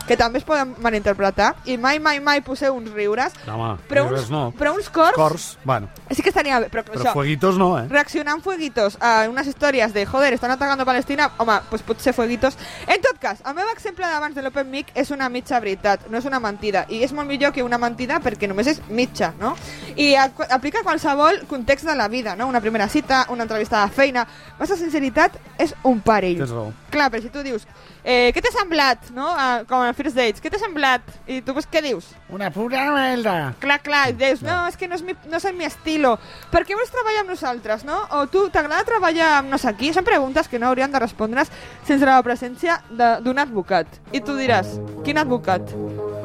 que 0.08 0.16
també 0.16 0.40
es 0.40 0.48
poden 0.48 0.74
malinterpretar 0.82 1.52
i 1.66 1.76
mai, 1.76 2.00
mai, 2.00 2.20
mai 2.24 2.42
poseu 2.46 2.76
uns 2.76 2.92
riures 2.94 3.34
home, 3.46 3.74
però 3.90 4.06
riures 4.06 4.26
uns, 4.26 4.32
no. 4.32 4.42
però 4.56 4.74
uns 4.76 4.88
cors, 4.88 5.16
Cors, 5.16 5.46
bueno, 5.64 5.88
sí 6.10 6.22
que 6.22 6.30
estaria 6.32 6.60
bé, 6.60 6.70
però, 6.72 6.84
però 6.86 7.02
això, 7.02 7.14
fueguitos 7.16 7.60
no, 7.60 7.72
eh? 7.80 7.86
reaccionar 7.90 8.36
amb 8.36 8.44
fueguitos 8.44 8.98
a 9.00 9.28
unes 9.30 9.50
històries 9.50 9.92
de 9.92 10.06
joder, 10.06 10.32
estan 10.34 10.54
atacant 10.54 10.86
Palestina, 10.86 11.30
home, 11.36 11.58
pues 11.68 11.82
pot 11.82 12.00
ser 12.00 12.14
fueguitos. 12.14 12.56
En 12.86 13.02
tot 13.02 13.18
cas, 13.20 13.42
el 13.44 13.56
meu 13.58 13.68
exemple 13.72 14.06
d'abans 14.06 14.36
de 14.36 14.44
l'Open 14.44 14.70
Mic 14.70 14.92
és 14.94 15.10
una 15.12 15.28
mitja 15.28 15.58
veritat, 15.60 16.06
no 16.08 16.20
és 16.20 16.28
una 16.28 16.40
mentida, 16.40 16.86
i 16.88 17.02
és 17.04 17.12
molt 17.12 17.28
millor 17.28 17.52
que 17.52 17.64
una 17.66 17.80
mentida 17.82 18.20
perquè 18.24 18.48
només 18.48 18.70
és 18.70 18.80
mitja, 18.88 19.32
no? 19.40 19.56
I 19.96 20.14
aplica 20.16 20.84
qualsevol 20.86 21.42
context 21.50 21.88
de 21.88 21.96
la 21.98 22.08
vida, 22.08 22.36
no? 22.36 22.46
Una 22.48 22.62
primera 22.62 22.88
cita, 22.88 23.26
una 23.34 23.44
entrevista 23.48 23.82
de 23.84 23.92
feina... 23.92 24.26
Massa 24.56 24.78
sinceritat 24.78 25.34
és 25.60 25.74
un 25.84 25.98
perill. 26.00 26.38
Tens 26.40 26.54
raó. 26.54 26.70
Clar, 26.88 27.10
però 27.12 27.20
si 27.20 27.28
tu 27.28 27.42
dius, 27.44 27.66
eh, 28.06 28.30
què 28.30 28.40
t'ha 28.44 28.52
semblat, 28.54 29.08
no? 29.14 29.26
Ah, 29.34 29.64
com 29.66 29.82
a 29.82 29.90
First 29.98 30.14
Dates, 30.16 30.40
què 30.42 30.50
t'ha 30.52 30.60
semblat? 30.62 31.02
I 31.26 31.40
tu 31.42 31.52
pues, 31.56 31.66
què 31.66 31.82
dius? 31.82 32.12
Una 32.30 32.52
pura 32.54 32.84
merda. 32.94 33.34
Clar, 33.62 33.80
clar, 33.82 34.04
i 34.12 34.16
dius, 34.20 34.44
no, 34.46 34.60
és 34.70 34.78
que 34.78 34.86
no 34.88 34.94
és, 34.94 35.02
mi, 35.02 35.16
no 35.26 35.40
és 35.40 35.46
el 35.50 35.56
mi 35.58 35.66
estilo. 35.66 36.14
Per 36.52 36.62
què 36.68 36.78
vols 36.78 36.92
treballar 36.94 37.24
amb 37.24 37.34
nosaltres, 37.34 37.82
no? 37.88 37.98
O 38.20 38.24
tu, 38.30 38.46
t'agrada 38.54 38.86
treballar 38.86 39.32
amb 39.40 39.50
no 39.50 39.58
sé 39.58 39.74
qui? 39.78 39.90
Són 39.96 40.06
preguntes 40.06 40.46
que 40.48 40.60
no 40.62 40.70
haurien 40.70 40.94
de 40.94 41.02
respondre's 41.02 41.50
sense 41.86 42.06
la 42.06 42.22
presència 42.22 42.78
d'un 42.94 43.42
advocat. 43.42 43.98
I 44.14 44.22
tu 44.22 44.38
diràs, 44.38 44.76
quin 45.04 45.18
advocat? 45.18 45.74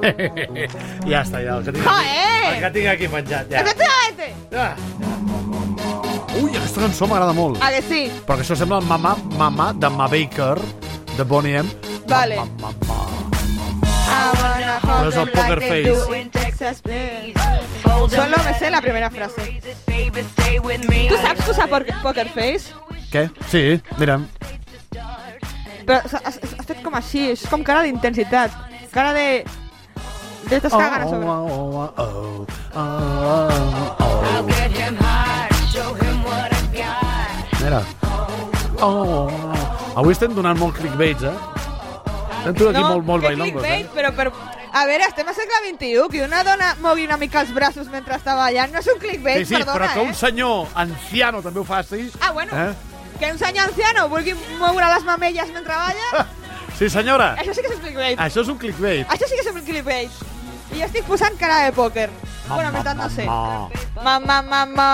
ja 1.11 1.21
està, 1.25 1.41
ja, 1.43 1.57
el 1.57 1.65
que 1.65 1.73
tinc 1.75 1.85
Ah, 1.89 1.97
aquí, 1.99 2.15
eh! 2.15 2.53
el 2.55 2.61
que 2.63 2.71
tinc 2.77 2.87
aquí 2.93 3.09
penjat, 3.17 3.51
ja. 3.51 3.61
Efectivamente! 3.65 4.31
ja. 4.53 4.75
Ui, 6.41 6.49
aquesta 6.55 6.81
cançó 6.85 7.07
m'agrada 7.09 7.33
molt. 7.37 7.59
A 7.61 7.69
que 7.73 7.81
sí? 7.85 8.01
Però 8.25 8.37
que 8.39 8.45
això 8.45 8.55
sembla 8.57 8.79
el 8.81 8.87
Mamà, 8.89 9.15
Mamà 9.37 9.71
de 9.77 9.89
Ma 9.93 10.07
Baker, 10.09 10.55
de 11.17 11.23
Bonnie 11.23 11.57
M. 11.57 11.69
Vale. 12.07 12.35
Ma, 12.35 12.45
ma, 12.59 12.71
ma, 12.87 12.95
ma. 12.95 13.21
Però 15.01 15.07
és 15.09 15.17
el 15.17 15.29
poker 15.31 15.59
face. 15.61 15.93
Solo 18.11 18.37
me 18.45 18.53
sé 18.59 18.69
la 18.69 18.81
primera 18.81 19.09
frase. 19.09 19.61
Tu 19.61 21.17
saps 21.17 21.45
posar 21.47 21.67
poker, 21.69 21.95
poker 22.03 22.27
face? 22.35 22.73
Què? 23.11 23.29
Sí, 23.51 23.81
mira. 23.97 24.19
Però 25.85 25.97
has, 25.97 26.13
has, 26.21 26.37
has 26.59 26.67
fet 26.67 26.83
com 26.83 26.95
així, 26.95 27.31
és 27.33 27.41
com 27.49 27.63
cara 27.65 27.83
d'intensitat. 27.87 28.53
Cara 28.93 29.13
de... 29.17 29.27
De 30.49 30.59
t'es 30.59 30.73
cagant 30.73 31.03
a 31.05 31.07
sobre. 31.07 31.27
oh, 31.27 31.33
oh, 31.47 31.93
oh, 31.97 32.45
oh, 32.75 32.81
oh, 32.81 32.91
oh. 33.99 34.21
Mira. 37.61 37.81
Oh, 38.81 38.89
oh, 38.89 39.29
oh. 39.29 39.60
Avui 39.95 40.13
estem 40.15 40.31
donant 40.35 40.57
molt 40.59 40.77
clickbaits, 40.77 41.23
eh? 41.27 41.33
Estem 42.41 42.55
tot 42.57 42.69
aquí 42.71 42.81
molt, 42.81 43.03
molt 43.05 43.21
que 43.25 43.31
bailongos, 43.33 43.65
eh? 43.67 43.81
però, 43.93 44.11
però... 44.15 44.31
A 44.71 44.85
veure, 44.87 45.03
estem 45.03 45.27
a 45.27 45.33
segle 45.35 45.57
XXI, 45.65 46.05
que 46.13 46.21
una 46.23 46.45
dona 46.47 46.69
mogui 46.79 47.03
una 47.03 47.17
mica 47.19 47.41
els 47.43 47.49
braços 47.51 47.89
mentre 47.91 48.15
està 48.15 48.37
ballant, 48.39 48.71
no 48.71 48.79
és 48.79 48.87
un 48.87 49.01
clickbait, 49.01 49.41
Sí, 49.43 49.49
sí, 49.49 49.57
perdona, 49.57 49.73
però 49.75 49.89
que 49.91 49.99
eh? 49.99 50.05
un 50.07 50.15
senyor 50.15 50.69
anciano 50.79 51.41
també 51.43 51.59
ho 51.59 51.65
faci... 51.67 52.05
Ah, 52.21 52.31
bueno, 52.31 52.55
Eh? 52.55 52.71
que 53.19 53.33
un 53.33 53.37
senyor 53.37 53.67
anciano 53.67 54.07
vulgui 54.09 54.31
moure 54.61 54.87
les 54.95 55.03
mamelles 55.05 55.51
mentre 55.53 55.75
balla, 55.75 56.23
Sí, 56.79 56.87
senyora. 56.89 57.35
això 57.37 57.53
sí 57.53 57.61
que 57.61 57.67
és 57.67 57.75
un 57.75 57.81
clickbait. 57.83 58.17
Això 58.23 58.41
és 58.41 58.47
un 58.49 58.57
clickbait. 58.57 59.11
Això 59.11 59.27
sí 59.27 59.35
que 59.35 59.43
és 59.43 59.51
un 59.53 59.61
clickbait. 59.67 60.21
I 60.71 60.79
jo 60.79 60.85
estic 60.87 61.03
posant 61.05 61.35
cara 61.37 61.65
de 61.67 61.73
pòquer. 61.75 62.07
Bueno, 62.47 62.69
en 62.69 62.73
veritat 62.79 62.97
no 62.97 63.09
sé. 63.11 63.25
ma. 63.27 63.67
Mamà, 64.01 64.39
mamà... 64.47 64.87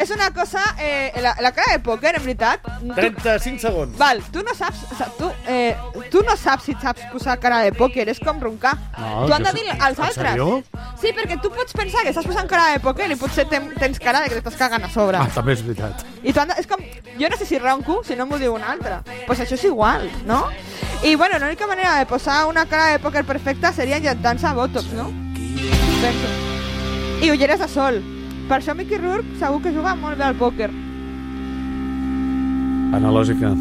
És 0.00 0.08
una 0.10 0.30
cosa... 0.32 0.62
Eh, 0.80 1.12
la, 1.20 1.34
la 1.44 1.50
cara 1.52 1.74
de 1.76 1.80
pòquer, 1.84 2.14
en 2.16 2.22
veritat... 2.24 2.62
tu- 2.64 2.94
35 2.96 3.60
segons. 3.60 3.96
Val, 4.00 4.22
tu 4.32 4.40
no 4.46 4.54
saps, 4.56 4.80
tu, 5.18 5.28
eh, 5.46 5.76
tu 6.10 6.22
no 6.24 6.36
saps 6.40 6.64
si 6.70 6.74
saps 6.80 7.04
posar 7.12 7.34
cara 7.42 7.58
de 7.66 7.74
pòquer, 7.76 8.06
és 8.08 8.20
com 8.24 8.40
roncar. 8.40 8.72
No, 8.96 9.26
tu 9.26 9.34
han 9.36 9.44
de 9.44 9.52
dir 9.58 9.66
sí. 9.66 9.74
als 9.76 9.98
altres. 10.00 10.16
sèrio? 10.16 10.62
Sí, 11.02 11.12
perquè 11.16 11.36
tu 11.44 11.50
pots 11.52 11.76
pensar 11.76 12.06
que 12.06 12.14
estàs 12.14 12.24
posant 12.24 12.48
cara 12.48 12.70
de 12.72 12.80
pòquer 12.80 13.10
i 13.12 13.18
potser 13.20 13.44
ten, 13.50 13.68
tens 13.76 14.00
cara 14.00 14.22
de 14.24 14.30
que 14.30 14.38
t'estàs 14.38 14.56
cagant 14.60 14.86
a 14.88 14.90
sobre. 14.92 15.20
Ah, 15.20 15.28
també 15.34 15.52
és 15.58 15.64
veritat. 15.66 16.06
I 16.22 16.32
tu 16.32 16.40
han 16.40 16.48
de, 16.48 16.56
és 16.62 16.68
com, 16.70 16.80
jo 17.20 17.28
no 17.32 17.40
sé 17.40 17.48
si 17.50 17.60
ronco, 17.60 17.98
si 18.06 18.16
no 18.16 18.24
m'ho 18.30 18.38
diu 18.40 18.54
un 18.56 18.64
altre. 18.64 19.02
Pues 19.26 19.42
això 19.44 19.58
és 19.58 19.66
igual, 19.68 20.06
no? 20.24 20.46
I 21.04 21.12
bueno, 21.16 21.36
l'única 21.44 21.68
manera 21.68 21.98
de 21.98 22.06
posar 22.08 22.46
una 22.48 22.64
cara 22.68 22.86
de 22.94 23.02
pòquer 23.04 23.26
perfecta 23.28 23.74
seria 23.76 24.00
injectant-se 24.00 24.54
Botox, 24.56 24.94
no? 24.96 25.10
Penso. 26.00 26.32
I 27.20 27.30
ulleres 27.36 27.60
de 27.60 27.68
sol. 27.68 28.00
Per 28.50 28.56
això 28.58 28.74
Mickey 28.74 28.98
Rourke 28.98 29.36
segur 29.38 29.60
que 29.62 29.70
juga 29.70 29.92
molt 29.94 30.18
bé 30.18 30.24
al 30.26 30.34
pòquer. 30.34 30.66
Analògica. 32.98 33.52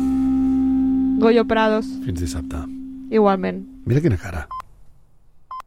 Goyo 1.21 1.43
Prados, 1.45 1.85
Fins 2.05 2.19
dissabte. 2.23 2.63
igualment. 3.11 3.61
Mira 3.85 4.01
quina 4.01 4.17
cara. 4.17 4.47